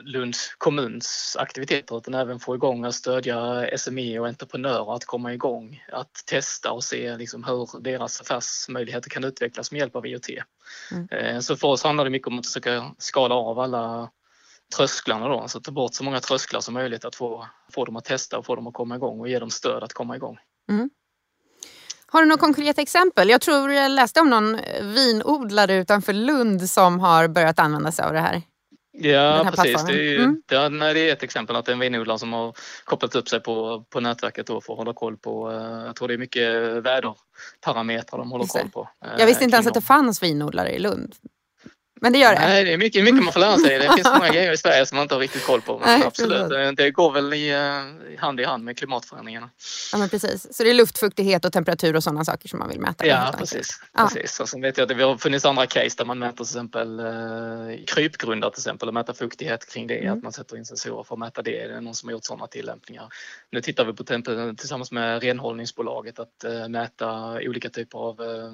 Lunds 0.00 0.54
kommuns 0.58 1.36
aktiviteter 1.38 1.98
utan 1.98 2.14
även 2.14 2.40
få 2.40 2.54
igång 2.54 2.84
och 2.84 2.94
stödja 2.94 3.66
SME 3.78 4.18
och 4.18 4.26
entreprenörer 4.26 4.94
att 4.94 5.04
komma 5.04 5.34
igång, 5.34 5.84
att 5.92 6.14
testa 6.26 6.72
och 6.72 6.84
se 6.84 7.16
liksom 7.16 7.44
hur 7.44 7.80
deras 7.80 8.20
affärsmöjligheter 8.20 9.10
kan 9.10 9.24
utvecklas 9.24 9.72
med 9.72 9.78
hjälp 9.78 9.96
av 9.96 10.06
IoT. 10.06 10.28
Mm. 10.90 11.08
Eh, 11.10 11.40
Så 11.40 11.56
för 11.56 11.68
oss 11.68 11.84
handlar 11.84 12.04
det 12.04 12.10
mycket 12.10 12.28
om 12.28 12.38
att 12.38 12.46
försöka 12.46 12.94
skala 12.98 13.34
av 13.34 13.58
alla 13.58 14.10
trösklarna 14.76 15.28
då, 15.28 15.40
alltså 15.40 15.60
ta 15.60 15.72
bort 15.72 15.94
så 15.94 16.04
många 16.04 16.20
trösklar 16.20 16.60
som 16.60 16.74
möjligt 16.74 17.04
att 17.04 17.14
få, 17.14 17.46
få 17.72 17.84
dem 17.84 17.96
att 17.96 18.04
testa 18.04 18.38
och 18.38 18.46
få 18.46 18.56
dem 18.56 18.66
att 18.66 18.74
komma 18.74 18.96
igång 18.96 19.20
och 19.20 19.28
ge 19.28 19.38
dem 19.38 19.50
stöd 19.50 19.82
att 19.82 19.92
komma 19.92 20.16
igång. 20.16 20.38
Har 22.12 22.22
du 22.22 22.28
några 22.28 22.40
konkreta 22.40 22.80
exempel? 22.82 23.28
Jag 23.30 23.40
tror 23.40 23.72
jag 23.72 23.90
läste 23.90 24.20
om 24.20 24.30
någon 24.30 24.58
vinodlare 24.82 25.74
utanför 25.74 26.12
Lund 26.12 26.70
som 26.70 27.00
har 27.00 27.28
börjat 27.28 27.58
använda 27.58 27.92
sig 27.92 28.04
av 28.04 28.12
det 28.12 28.20
här. 28.20 28.42
Ja, 28.94 29.52
precis. 29.56 29.84
Det 29.86 29.92
är, 29.92 29.96
ju, 29.96 30.16
Mm. 30.56 30.78
nej, 30.78 30.94
det 30.94 31.00
är 31.08 31.12
ett 31.12 31.22
exempel 31.22 31.56
att 31.56 31.64
det 31.64 31.70
är 31.70 31.74
en 31.74 31.78
vinodlare 31.78 32.18
som 32.18 32.32
har 32.32 32.54
kopplat 32.84 33.14
upp 33.14 33.28
sig 33.28 33.40
på, 33.40 33.84
på 33.90 34.00
nätverket 34.00 34.46
då 34.46 34.60
för 34.60 34.72
att 34.72 34.78
hålla 34.78 34.92
koll 34.94 35.16
på, 35.16 35.50
eh, 35.50 35.86
jag 35.86 35.96
tror 35.96 36.08
det 36.08 36.14
är 36.14 36.18
mycket 36.18 36.52
väderparametrar 36.84 38.18
de 38.18 38.30
håller 38.30 38.44
det. 38.44 38.48
koll 38.60 38.70
på. 38.70 38.88
eh, 39.04 39.10
Jag 39.18 39.26
visste 39.26 39.44
inte 39.44 39.54
ens 39.56 39.66
att 39.66 39.74
det 39.74 39.80
fanns 39.80 40.22
vinodlare 40.22 40.70
i 40.70 40.78
Lund. 40.78 41.14
Men 42.02 42.12
det 42.12 42.18
gör 42.18 42.32
det. 42.34 42.40
Nej, 42.40 42.64
det 42.64 42.72
är 42.72 42.78
mycket, 42.78 43.04
mycket 43.04 43.24
man 43.24 43.32
får 43.32 43.40
lära 43.40 43.58
sig. 43.58 43.78
Det 43.78 43.92
finns 43.94 44.08
många 44.18 44.28
grejer 44.32 44.52
i 44.52 44.56
Sverige 44.56 44.86
som 44.86 44.96
man 44.96 45.02
inte 45.02 45.14
har 45.14 45.20
riktigt 45.20 45.46
koll 45.46 45.60
på. 45.60 45.78
Men 45.78 45.88
Nej, 45.88 46.06
absolut, 46.06 46.48
precis. 46.48 46.76
det, 46.76 46.90
går 46.90 47.12
väl 47.12 47.34
i, 47.34 47.50
eh, 47.50 48.20
hand 48.20 48.40
i 48.40 48.44
hand 48.44 48.64
med 48.64 48.78
klimatförändringarna. 48.78 49.50
Ja, 49.92 49.98
men 49.98 50.08
precis. 50.08 50.56
Så 50.56 50.62
det 50.62 50.70
är 50.70 50.74
luftfuktighet 50.74 51.44
och 51.44 51.52
temperatur 51.52 51.96
och 51.96 52.02
sådana 52.02 52.24
saker 52.24 52.48
som 52.48 52.58
man 52.58 52.68
vill 52.68 52.80
mäta? 52.80 53.06
Ja, 53.06 53.34
precis. 53.38 53.80
Ja. 53.92 54.08
precis. 54.08 54.40
Och 54.40 54.48
sen 54.48 54.60
vet 54.60 54.78
jag 54.78 54.90
att 54.90 54.98
det 54.98 55.04
har 55.04 55.16
funnits 55.16 55.44
andra 55.44 55.66
case 55.66 55.94
där 55.98 56.04
man 56.04 56.18
mäter 56.18 56.36
till 56.36 56.42
exempel 56.42 57.00
eh, 57.00 57.06
krypgrundar 57.86 58.50
till 58.50 58.60
exempel 58.60 58.88
och 58.88 58.94
mäter 58.94 59.12
fuktighet 59.12 59.72
kring 59.72 59.86
det. 59.86 59.98
Mm. 59.98 60.12
Att 60.12 60.22
man 60.22 60.32
sätter 60.32 60.56
in 60.56 60.64
sensorer 60.64 61.02
för 61.02 61.14
att 61.14 61.18
mäta 61.18 61.42
det. 61.42 61.66
Det 61.66 61.74
är 61.74 61.80
någon 61.80 61.94
som 61.94 62.08
har 62.08 62.12
gjort 62.12 62.24
sådana 62.24 62.46
tillämpningar. 62.46 63.08
Nu 63.50 63.60
tittar 63.60 63.84
vi 63.84 63.92
på 63.92 64.04
tillsammans 64.56 64.92
med 64.92 65.22
renhållningsbolaget 65.22 66.18
att 66.18 66.44
eh, 66.44 66.68
mäta 66.68 67.32
olika 67.32 67.68
typer 67.68 67.98
av 67.98 68.20
eh, 68.20 68.32
eh, 68.32 68.52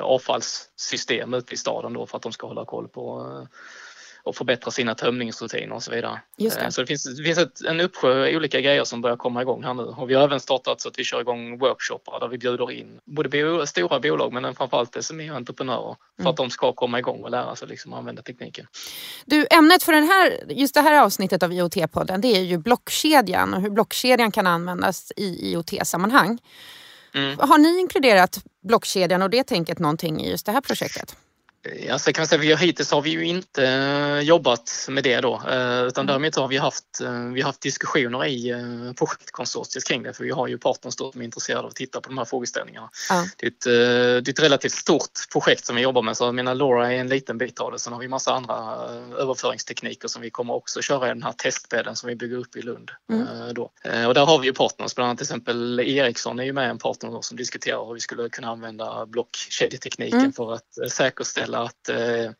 avfallssystem 0.00 1.34
ute 1.34 1.54
i 1.54 1.56
staden 1.56 1.92
då 1.92 2.06
för 2.06 2.16
att 2.16 2.22
de 2.22 2.32
ska 2.32 2.46
hålla 2.46 2.64
koll 2.64 2.88
på 2.88 3.20
eh, 3.20 3.48
och 4.22 4.36
förbättra 4.36 4.70
sina 4.70 4.94
tömningsrutiner 4.94 5.72
och 5.74 5.82
så 5.82 5.90
vidare. 5.90 6.20
Det. 6.36 6.56
Eh, 6.62 6.68
Så 6.68 6.80
det 6.80 6.86
finns, 6.86 7.16
det 7.16 7.24
finns 7.24 7.38
ett, 7.38 7.60
en 7.60 7.80
uppsjö 7.80 8.36
olika 8.36 8.60
grejer 8.60 8.84
som 8.84 9.00
börjar 9.00 9.16
komma 9.16 9.42
igång 9.42 9.64
här 9.64 9.74
nu. 9.74 9.82
Och 9.82 10.10
vi 10.10 10.14
har 10.14 10.24
även 10.24 10.40
startat 10.40 10.80
så 10.80 10.88
att 10.88 10.98
vi 10.98 11.04
kör 11.04 11.20
igång 11.20 11.58
workshoppar 11.58 12.20
där 12.20 12.28
vi 12.28 12.38
bjuder 12.38 12.70
in 12.70 13.00
både 13.04 13.28
bo, 13.28 13.66
stora 13.66 14.00
bolag 14.00 14.32
men 14.32 14.54
framförallt 14.54 15.04
SME 15.04 15.30
och 15.30 15.36
entreprenörer 15.36 15.96
för 16.16 16.22
Mm. 16.22 16.30
att 16.30 16.36
de 16.36 16.50
ska 16.50 16.72
komma 16.72 16.98
igång 16.98 17.22
och 17.22 17.30
lära 17.30 17.56
sig 17.56 17.68
liksom 17.68 17.92
använda 17.92 18.22
tekniken. 18.22 18.66
Du, 19.24 19.46
ämnet 19.50 19.82
för 19.82 19.92
den 19.92 20.04
här, 20.04 20.44
just 20.48 20.74
det 20.74 20.80
här 20.80 21.02
avsnittet 21.02 21.42
av 21.42 21.52
IoT-podden 21.52 22.20
det 22.20 22.28
är 22.28 22.42
ju 22.42 22.58
blockkedjan 22.58 23.54
och 23.54 23.60
hur 23.60 23.70
blockkedjan 23.70 24.32
kan 24.32 24.46
användas 24.46 25.12
i 25.16 25.52
IoT-sammanhang. 25.52 26.38
Mm. 27.14 27.38
Har 27.38 27.58
ni 27.58 27.80
inkluderat 27.80 28.44
blockkedjan 28.62 29.22
och 29.22 29.30
det 29.30 29.44
tänket 29.44 29.78
någonting 29.78 30.20
i 30.20 30.30
just 30.30 30.46
det 30.46 30.52
här 30.52 30.60
projektet? 30.60 31.16
Ja, 31.62 31.98
så 31.98 32.12
kan 32.12 32.22
man 32.22 32.26
säga, 32.26 32.40
vi 32.40 32.50
har, 32.50 32.58
hittills 32.58 32.90
har 32.90 33.02
vi 33.02 33.10
ju 33.10 33.24
inte 33.26 33.66
eh, 33.66 34.20
jobbat 34.20 34.86
med 34.88 35.04
det 35.04 35.20
då 35.20 35.42
eh, 35.50 35.82
utan 35.82 36.06
däremot 36.06 36.36
har 36.36 36.48
vi 36.48 36.56
haft, 36.56 37.00
eh, 37.00 37.22
vi 37.22 37.42
haft 37.42 37.60
diskussioner 37.60 38.26
i 38.26 38.54
projektkonsortiet 38.98 39.84
kring 39.84 40.02
det 40.02 40.12
för 40.12 40.24
vi 40.24 40.30
har 40.30 40.48
ju 40.48 40.58
partners 40.58 40.96
då 40.96 41.12
som 41.12 41.20
är 41.20 41.24
intresserade 41.24 41.62
av 41.62 41.68
att 41.68 41.76
titta 41.76 42.00
på 42.00 42.08
de 42.08 42.18
här 42.18 42.24
frågeställningarna. 42.24 42.90
Ja. 43.08 43.24
Det 43.36 43.46
är, 43.46 43.50
ett, 43.50 43.64
det 44.24 44.30
är 44.30 44.32
ett 44.32 44.42
relativt 44.42 44.72
stort 44.72 45.10
projekt 45.32 45.66
som 45.66 45.76
vi 45.76 45.82
jobbar 45.82 46.02
med 46.02 46.16
så 46.16 46.24
jag 46.24 46.34
menar 46.34 46.54
Laura 46.54 46.92
är 46.92 46.96
en 46.98 47.08
liten 47.08 47.38
bit 47.38 47.60
av 47.60 47.72
det. 47.72 47.78
Sen 47.78 47.92
har 47.92 48.00
vi 48.00 48.08
massa 48.08 48.32
andra 48.32 48.54
överföringstekniker 49.18 50.08
som 50.08 50.22
vi 50.22 50.30
kommer 50.30 50.54
också 50.54 50.82
köra 50.82 51.06
i 51.06 51.08
den 51.08 51.22
här 51.22 51.32
testbädden 51.32 51.96
som 51.96 52.08
vi 52.08 52.16
bygger 52.16 52.36
upp 52.36 52.56
i 52.56 52.62
Lund. 52.62 52.90
Mm. 53.12 53.54
Då. 53.54 53.62
Och 54.08 54.14
där 54.14 54.26
har 54.26 54.38
vi 54.38 54.46
ju 54.46 54.52
partners, 54.52 54.94
bland 54.94 55.08
annat 55.08 55.18
till 55.18 55.24
exempel 55.24 55.80
Ericsson 55.80 56.38
är 56.38 56.44
ju 56.44 56.52
med 56.52 56.70
en 56.70 56.78
partner 56.78 57.10
då 57.10 57.22
som 57.22 57.36
diskuterar 57.36 57.86
hur 57.86 57.94
vi 57.94 58.00
skulle 58.00 58.28
kunna 58.28 58.48
använda 58.48 59.06
blockkedjetekniken 59.06 60.20
Mm. 60.20 60.32
för 60.32 60.54
att 60.54 60.78
eh, 60.78 60.88
säkerställa 61.50 61.62
att, 61.62 61.88
eh, 61.88 62.32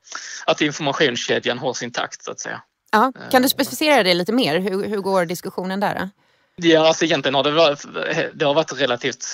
att 0.46 0.60
informationskedjan 0.60 1.58
hålls 1.58 1.82
intakt 1.82 2.24
så 2.24 2.30
att 2.30 2.40
säga. 2.40 2.62
Ja. 2.92 3.12
Kan 3.30 3.42
du 3.42 3.48
specificera 3.48 4.02
det 4.02 4.14
lite 4.14 4.32
mer? 4.32 4.58
Hur, 4.58 4.84
hur 4.88 5.00
går 5.00 5.26
diskussionen 5.26 5.80
där? 5.80 5.94
Då? 5.94 6.08
Ja, 6.62 6.86
alltså 6.88 7.04
egentligen 7.04 7.34
har 7.34 7.42
det 7.42 7.50
varit, 7.50 7.84
det 8.34 8.44
har 8.44 8.54
varit 8.54 8.80
relativt 8.80 9.24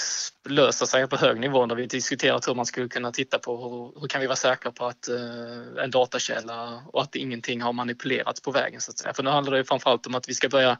löst 0.48 0.82
att 0.82 0.88
säga 0.88 1.06
på 1.06 1.16
hög 1.16 1.40
nivå 1.40 1.66
när 1.66 1.74
vi 1.74 1.86
diskuterat 1.86 2.48
hur 2.48 2.54
man 2.54 2.66
skulle 2.66 2.88
kunna 2.88 3.12
titta 3.12 3.38
på 3.38 3.56
hur, 3.56 4.00
hur 4.00 4.08
kan 4.08 4.20
vi 4.20 4.26
vara 4.26 4.36
säkra 4.36 4.72
på 4.72 4.86
att 4.86 5.08
eh, 5.08 5.84
en 5.84 5.90
datakälla 5.90 6.82
och 6.92 7.02
att 7.02 7.16
ingenting 7.16 7.62
har 7.62 7.72
manipulerats 7.72 8.40
på 8.40 8.50
vägen 8.50 8.80
så 8.80 8.90
att 8.90 8.98
säga. 8.98 9.14
För 9.14 9.22
nu 9.22 9.30
handlar 9.30 9.52
det 9.52 9.58
ju 9.58 9.64
framförallt 9.64 10.06
om 10.06 10.14
att 10.14 10.28
vi 10.28 10.34
ska 10.34 10.48
börja 10.48 10.78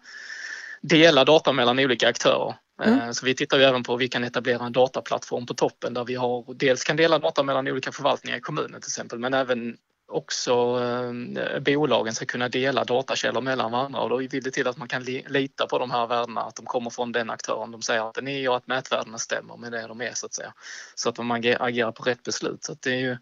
dela 0.83 1.25
data 1.25 1.53
mellan 1.53 1.79
olika 1.79 2.09
aktörer. 2.09 2.55
Mm. 2.83 3.01
Eh, 3.01 3.11
Så 3.11 3.27
vi 3.27 3.35
tittar 3.35 3.59
ju 3.59 3.65
även 3.65 3.83
på 3.83 3.93
hur 3.93 3.99
vi 3.99 4.09
kan 4.09 4.25
etablera 4.25 4.67
en 4.67 4.73
dataplattform 4.73 5.47
på 5.47 5.55
toppen 5.55 5.95
där 5.95 6.05
vi 6.05 6.15
har 6.15 6.55
dels 6.55 6.85
kan 6.85 6.97
dela 6.97 7.19
data 7.19 7.43
mellan 7.43 7.69
olika 7.69 7.93
förvaltningar 7.93 8.39
i 8.39 8.41
kommunen 8.41 8.81
till 8.81 8.89
exempel 8.89 9.19
men 9.19 9.35
även 9.35 9.77
också 10.09 10.53
eh, 10.83 11.61
bolagen 11.61 12.15
ska 12.15 12.27
kunna 12.27 12.49
dela 12.49 12.85
datakällor 12.85 13.41
mellan 13.41 13.73
varandra 13.73 14.01
och 14.01 14.11
då 14.11 14.17
vill 14.17 14.43
det 14.43 14.51
till 14.51 14.69
att 14.69 14.77
man 14.77 14.89
kan 14.89 15.03
li, 15.03 15.25
lita 15.29 15.67
på 15.67 15.79
de 15.79 15.91
här 15.91 16.07
värdena, 16.07 16.41
att 16.41 16.57
de 16.57 16.67
kommer 16.67 16.91
från 16.91 17.13
den 17.13 17.31
aktören 17.31 17.71
de 17.71 17.83
säger 17.83 18.09
att 18.09 18.15
den 18.15 18.29
är 18.29 18.49
och 18.49 18.57
att 18.57 18.67
mätvärdena 18.67 19.19
stämmer 19.19 19.57
med 19.57 19.73
det 19.73 19.87
de 19.87 20.01
är 20.01 20.11
så 20.15 20.27
att 20.27 20.35
säga. 20.35 20.53
Så 20.95 21.09
att 21.09 21.19
man 21.19 21.45
agerar 21.59 21.93
på 21.93 22.03
rätt 22.03 22.23
beslut. 22.23 22.65
Så 22.65 22.77
det, 22.81 22.91
är 22.91 22.99
ju, 22.99 23.17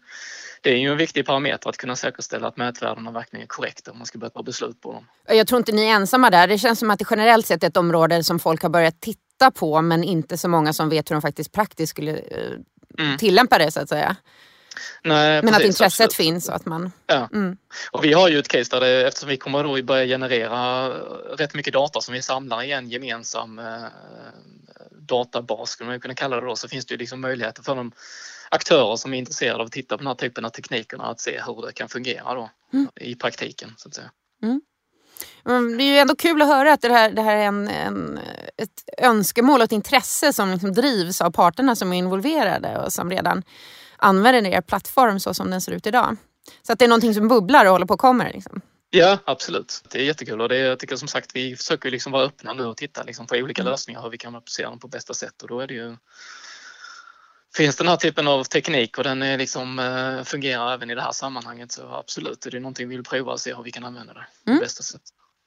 det 0.61 0.69
är 0.69 0.77
ju 0.77 0.91
en 0.91 0.97
viktig 0.97 1.25
parameter 1.25 1.69
att 1.69 1.77
kunna 1.77 1.95
säkerställa 1.95 2.47
att 2.47 2.57
mätvärdena 2.57 3.11
verkligen 3.11 3.43
är 3.43 3.47
korrekta 3.47 3.91
om 3.91 3.97
man 3.97 4.05
ska 4.05 4.19
börja 4.19 4.29
ta 4.29 4.43
beslut 4.43 4.81
på 4.81 4.93
dem. 4.93 5.07
Jag 5.27 5.47
tror 5.47 5.57
inte 5.57 5.71
ni 5.71 5.85
är 5.85 5.95
ensamma 5.95 6.29
där. 6.29 6.47
Det 6.47 6.57
känns 6.57 6.79
som 6.79 6.91
att 6.91 6.99
det 6.99 7.05
generellt 7.09 7.45
sett 7.45 7.63
är 7.63 7.67
ett 7.67 7.77
område 7.77 8.23
som 8.23 8.39
folk 8.39 8.61
har 8.61 8.69
börjat 8.69 9.01
titta 9.01 9.24
på 9.51 9.81
men 9.81 10.03
inte 10.03 10.37
så 10.37 10.47
många 10.47 10.73
som 10.73 10.89
vet 10.89 11.09
hur 11.11 11.15
de 11.15 11.21
faktiskt 11.21 11.51
praktiskt 11.51 11.89
skulle 11.89 12.11
eh, 12.11 12.51
mm. 12.99 13.17
tillämpa 13.17 13.57
det 13.57 13.71
så 13.71 13.79
att 13.79 13.89
säga. 13.89 14.15
Nej, 15.03 15.43
men 15.43 15.53
precis, 15.53 15.55
att 15.55 15.67
intresset 15.67 16.05
absolut. 16.05 16.13
finns 16.13 16.49
och 16.49 16.55
att 16.55 16.65
man... 16.65 16.91
Ja. 17.07 17.29
Mm. 17.33 17.57
Och 17.91 18.03
vi 18.03 18.13
har 18.13 18.29
ju 18.29 18.39
ett 18.39 18.47
case 18.47 18.69
där 18.71 18.79
det, 18.79 19.07
eftersom 19.07 19.29
vi 19.29 19.37
kommer 19.37 19.63
då 19.63 19.83
börja 19.83 20.05
generera 20.05 20.89
rätt 21.37 21.53
mycket 21.53 21.73
data 21.73 22.01
som 22.01 22.13
vi 22.13 22.21
samlar 22.21 22.63
i 22.63 22.71
en 22.71 22.89
gemensam 22.89 23.59
eh, 23.59 23.83
databas, 24.91 25.69
skulle 25.69 25.89
man 25.89 25.99
kunna 25.99 26.15
kalla 26.15 26.35
det 26.35 26.47
då, 26.47 26.55
så 26.55 26.67
finns 26.67 26.85
det 26.85 26.93
ju 26.93 26.97
liksom 26.97 27.21
möjligheter 27.21 27.63
för 27.63 27.75
de 27.75 27.91
aktörer 28.49 28.95
som 28.95 29.13
är 29.13 29.17
intresserade 29.17 29.59
av 29.59 29.65
att 29.65 29.71
titta 29.71 29.97
på 29.97 30.03
den 30.03 30.07
här 30.07 30.15
typen 30.15 30.45
av 30.45 30.49
teknikerna 30.49 31.03
att 31.03 31.19
se 31.19 31.41
hur 31.45 31.65
det 31.67 31.73
kan 31.73 31.89
fungera 31.89 32.33
då 32.33 32.49
mm. 32.73 32.87
i 32.95 33.15
praktiken 33.15 33.73
så 33.77 33.87
att 33.87 33.95
säga. 33.95 34.11
Mm. 34.43 34.61
Det 35.77 35.83
är 35.83 35.91
ju 35.91 35.97
ändå 35.97 36.15
kul 36.15 36.41
att 36.41 36.47
höra 36.47 36.73
att 36.73 36.81
det 36.81 36.93
här, 36.93 37.11
det 37.11 37.21
här 37.21 37.35
är 37.35 37.45
en, 37.45 37.67
en 37.67 38.19
ett 38.57 38.83
önskemål 38.97 39.59
och 39.59 39.63
ett 39.63 39.71
intresse 39.71 40.33
som 40.33 40.51
liksom 40.51 40.73
drivs 40.73 41.21
av 41.21 41.31
parterna 41.31 41.75
som 41.75 41.93
är 41.93 41.97
involverade 41.97 42.77
och 42.77 42.93
som 42.93 43.09
redan 43.09 43.43
använder 43.97 44.51
er 44.51 44.61
plattform 44.61 45.19
så 45.19 45.33
som 45.33 45.49
den 45.49 45.61
ser 45.61 45.71
ut 45.71 45.87
idag. 45.87 46.17
Så 46.61 46.73
att 46.73 46.79
det 46.79 46.85
är 46.85 46.89
någonting 46.89 47.13
som 47.13 47.27
bubblar 47.27 47.65
och 47.65 47.71
håller 47.71 47.85
på 47.85 47.93
att 47.93 47.99
komma. 47.99 48.23
Liksom. 48.33 48.61
Ja, 48.89 49.17
absolut. 49.25 49.83
Det 49.91 49.99
är 49.99 50.03
jättekul 50.03 50.41
och 50.41 50.49
det 50.49 50.57
är, 50.57 50.65
jag 50.65 50.79
tycker 50.79 50.95
som 50.95 51.07
sagt 51.07 51.35
vi 51.35 51.55
försöker 51.55 51.91
liksom 51.91 52.11
vara 52.11 52.23
öppna 52.23 52.53
nu 52.53 52.65
och 52.65 52.77
titta 52.77 53.03
liksom 53.03 53.27
på 53.27 53.35
olika 53.35 53.61
mm. 53.61 53.71
lösningar 53.71 54.01
hur 54.01 54.09
vi 54.09 54.17
kan 54.17 54.35
applicera 54.35 54.69
dem 54.69 54.79
på 54.79 54.87
bästa 54.87 55.13
sätt 55.13 55.41
och 55.41 55.47
då 55.47 55.59
är 55.59 55.67
det 55.67 55.73
ju 55.73 55.95
Finns 57.55 57.75
den 57.75 57.87
här 57.87 57.95
typen 57.95 58.27
av 58.27 58.43
teknik 58.43 58.97
och 58.97 59.03
den 59.03 59.21
är 59.21 59.37
liksom, 59.37 59.79
uh, 59.79 60.23
fungerar 60.23 60.73
även 60.73 60.89
i 60.89 60.95
det 60.95 61.01
här 61.01 61.11
sammanhanget 61.11 61.71
så 61.71 61.87
absolut, 61.87 62.41
det 62.41 62.57
är 62.57 62.59
någonting 62.59 62.89
vi 62.89 62.95
vill 62.95 63.05
prova 63.05 63.31
och 63.31 63.39
se 63.39 63.55
hur 63.55 63.63
vi 63.63 63.71
kan 63.71 63.83
använda 63.83 64.13
det 64.13 64.25
på 64.45 64.51
mm. 64.51 64.59
bästa 64.59 64.83
sätt. 64.83 65.01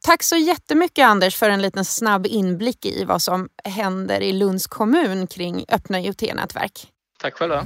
Tack 0.05 0.23
så 0.23 0.37
jättemycket 0.37 1.07
Anders 1.07 1.37
för 1.37 1.51
en 1.51 1.63
liten 1.63 1.85
snabb 1.85 2.27
inblick 2.27 2.87
i 2.87 3.05
vad 3.05 3.23
som 3.23 3.49
händer 3.65 4.21
i 4.21 4.33
Lunds 4.33 4.67
kommun 4.67 5.27
kring 5.27 5.65
öppna 5.69 6.01
IoT-nätverk. 6.01 6.87
Tack 7.19 7.35
själva. 7.35 7.65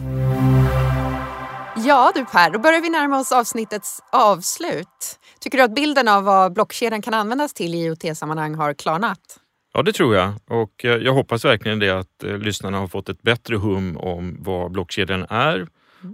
Ja 1.76 2.12
du 2.14 2.24
Per, 2.24 2.50
då 2.50 2.59
börjar 2.59 2.81
vi 2.81 2.90
närma 2.90 3.20
oss 3.20 3.33
avsnittets 3.33 4.00
avslut. 4.12 5.18
Tycker 5.40 5.59
du 5.59 5.64
att 5.64 5.74
bilden 5.74 6.09
av 6.09 6.24
vad 6.24 6.52
blockkedjan 6.52 7.02
kan 7.02 7.14
användas 7.14 7.55
till 7.55 7.74
i 7.74 7.78
IoT-sammanhang 7.78 8.55
har 8.55 8.74
klarnat? 8.74 9.38
Ja, 9.73 9.83
det 9.83 9.93
tror 9.93 10.15
jag. 10.15 10.33
Och 10.47 10.85
eh, 10.85 10.97
jag 10.97 11.13
hoppas 11.13 11.45
verkligen 11.45 11.79
det 11.79 11.91
att 11.91 12.25
eh, 12.25 12.39
lyssnarna 12.39 12.79
har 12.79 12.89
fått 12.89 13.09
ett 13.09 13.23
bättre 13.23 13.57
hum 13.57 13.97
om 13.97 14.37
vad 14.41 14.73
blockkedjan 14.73 15.27
är 15.31 15.67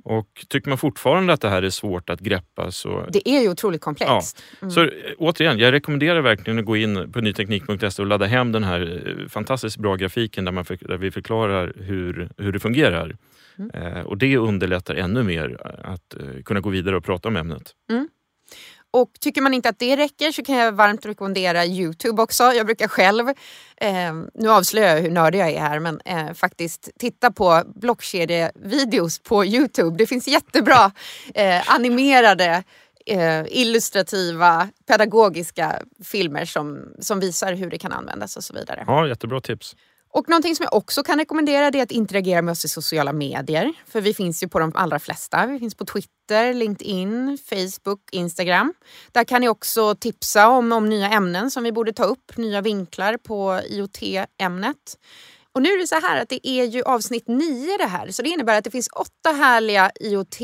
och 0.05 0.44
tycker 0.49 0.68
man 0.68 0.79
fortfarande 0.79 1.33
att 1.33 1.40
det 1.40 1.49
här 1.49 1.62
är 1.62 1.71
svårt 1.71 2.11
att 2.11 2.21
greppa 2.21 2.71
så... 2.71 3.07
Det 3.12 3.29
är 3.29 3.40
ju 3.42 3.49
otroligt 3.49 3.81
komplext. 3.81 4.42
Ja. 4.51 4.57
Mm. 4.62 4.71
Så 4.71 4.83
eh, 4.83 4.90
återigen, 5.18 5.59
jag 5.59 5.73
rekommenderar 5.73 6.21
verkligen 6.21 6.59
att 6.59 6.64
gå 6.64 6.77
in 6.77 7.12
på 7.12 7.21
nyteknik.se 7.21 8.03
och 8.03 8.07
ladda 8.07 8.27
hem 8.27 8.53
den 8.53 8.64
här 8.64 9.27
fantastiskt 9.29 9.77
bra 9.77 9.97
grafiken 9.97 10.44
där, 10.44 10.53
man 10.53 10.64
där 10.81 10.97
vi 10.97 11.11
förklarar 11.11 11.73
hur, 11.77 12.31
hur 12.37 12.53
det 12.53 12.61
fungerar. 12.61 13.16
Mm. 13.59 13.71
Eh, 13.71 14.03
och 14.03 14.18
det 14.18 14.37
underlättar 14.37 14.94
ännu 14.94 15.23
mer 15.23 15.57
att 15.85 16.14
eh, 16.14 16.42
kunna 16.44 16.61
gå 16.61 16.71
vidare 16.71 16.97
och 16.97 17.05
prata 17.05 17.29
om 17.29 17.37
ämnet. 17.37 17.73
Mm. 17.90 18.09
Och 18.90 19.11
tycker 19.20 19.40
man 19.40 19.55
inte 19.55 19.68
att 19.68 19.79
det 19.79 19.96
räcker 19.96 20.33
så 20.33 20.42
kan 20.42 20.57
jag 20.57 20.72
varmt 20.72 21.07
rekommendera 21.07 21.66
Youtube 21.66 22.22
också. 22.22 22.42
Jag 22.42 22.66
brukar 22.66 22.88
själv, 22.88 23.29
eh, 23.77 24.12
nu 24.35 24.51
avslöjar 24.51 24.96
jag 24.96 25.03
hur 25.03 25.11
nördig 25.11 25.38
jag 25.38 25.51
är 25.51 25.61
här, 25.61 25.79
men 25.79 26.01
eh, 26.05 26.33
faktiskt 26.33 26.90
titta 26.98 27.31
på 27.31 27.62
blockkedjevideos 27.66 29.18
på 29.18 29.44
Youtube. 29.44 29.96
Det 29.98 30.07
finns 30.07 30.29
jättebra 30.29 30.92
eh, 31.35 31.74
animerade 31.74 32.64
eh, 33.07 33.44
illustrativa, 33.48 34.68
pedagogiska 34.87 35.83
filmer 36.05 36.44
som, 36.44 36.94
som 37.01 37.20
visar 37.20 37.53
hur 37.53 37.70
det 37.70 37.79
kan 37.79 37.92
användas 37.92 38.37
och 38.37 38.44
så 38.44 38.55
vidare. 38.55 38.85
Ja, 38.87 39.07
jättebra 39.07 39.40
tips. 39.40 39.77
Och 40.18 40.28
någonting 40.28 40.57
som 40.57 40.64
jag 40.64 40.74
också 40.74 41.02
kan 41.02 41.18
rekommendera 41.18 41.66
är 41.66 41.83
att 41.83 41.90
interagera 41.90 42.42
med 42.42 42.52
oss 42.52 42.64
i 42.64 42.68
sociala 42.68 43.12
medier. 43.12 43.72
För 43.87 44.00
vi 44.00 44.14
finns 44.14 44.42
ju 44.42 44.48
på 44.48 44.59
de 44.59 44.72
allra 44.74 44.98
flesta. 44.98 45.46
Vi 45.46 45.59
finns 45.59 45.74
på 45.74 45.85
Twitter, 45.85 46.54
LinkedIn, 46.54 47.38
Facebook, 47.48 48.00
Instagram. 48.12 48.74
Där 49.12 49.24
kan 49.24 49.40
ni 49.40 49.48
också 49.48 49.94
tipsa 49.94 50.48
om, 50.48 50.72
om 50.72 50.88
nya 50.88 51.09
ämnen 51.11 51.50
som 51.50 51.64
vi 51.64 51.72
borde 51.72 51.92
ta 51.92 52.04
upp, 52.04 52.37
nya 52.37 52.61
vinklar 52.61 53.16
på 53.16 53.61
IoT-ämnet. 53.68 54.98
Och 55.52 55.62
nu 55.62 55.68
är 55.68 55.78
det 55.78 55.87
så 55.87 56.00
här 56.00 56.22
att 56.22 56.28
det 56.28 56.48
är 56.48 56.64
ju 56.64 56.83
avsnitt 56.83 57.28
nio 57.28 57.76
det 57.76 57.87
här, 57.87 58.11
så 58.11 58.22
det 58.22 58.28
innebär 58.28 58.59
att 58.59 58.64
det 58.64 58.70
finns 58.70 58.88
åtta 58.92 59.37
härliga 59.37 59.90
IoT 60.00 60.40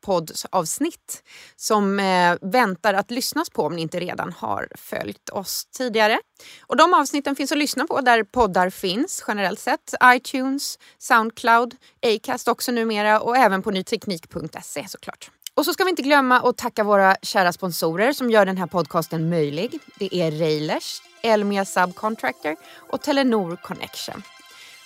poddavsnitt 0.00 1.22
som 1.56 2.00
eh, 2.00 2.36
väntar 2.40 2.94
att 2.94 3.10
lyssnas 3.10 3.50
på 3.50 3.62
om 3.62 3.76
ni 3.76 3.82
inte 3.82 4.00
redan 4.00 4.32
har 4.32 4.68
följt 4.74 5.30
oss 5.30 5.66
tidigare. 5.66 6.20
Och 6.66 6.76
De 6.76 6.94
avsnitten 6.94 7.36
finns 7.36 7.52
att 7.52 7.58
lyssna 7.58 7.86
på 7.86 8.00
där 8.00 8.22
poddar 8.22 8.70
finns 8.70 9.24
generellt 9.28 9.60
sett. 9.60 9.94
iTunes, 10.04 10.78
Soundcloud, 10.98 11.74
Acast 12.06 12.48
också 12.48 12.72
numera 12.72 13.20
och 13.20 13.36
även 13.36 13.62
på 13.62 13.70
nyteknik.se 13.70 14.88
såklart. 14.88 15.30
Och 15.54 15.64
så 15.64 15.72
ska 15.72 15.84
vi 15.84 15.90
inte 15.90 16.02
glömma 16.02 16.40
att 16.40 16.56
tacka 16.56 16.84
våra 16.84 17.16
kära 17.22 17.52
sponsorer 17.52 18.12
som 18.12 18.30
gör 18.30 18.46
den 18.46 18.56
här 18.56 18.66
podcasten 18.66 19.28
möjlig. 19.28 19.78
Det 19.98 20.14
är 20.14 20.30
Railers, 20.30 21.02
Elmia 21.22 21.64
Subcontractor 21.64 22.56
och 22.90 23.02
Telenor 23.02 23.56
Connection. 23.56 24.22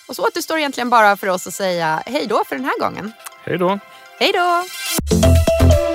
Och 0.08 0.16
så 0.16 0.26
återstår 0.26 0.58
egentligen 0.58 0.90
bara 0.90 1.16
för 1.16 1.26
oss 1.26 1.46
att 1.46 1.54
säga 1.54 2.02
hej 2.06 2.26
då 2.26 2.44
för 2.44 2.56
den 2.56 2.64
här 2.64 2.80
gången. 2.80 3.12
Hej 3.44 3.58
då! 3.58 3.78
Hej 4.22 4.32
då! 4.32 5.91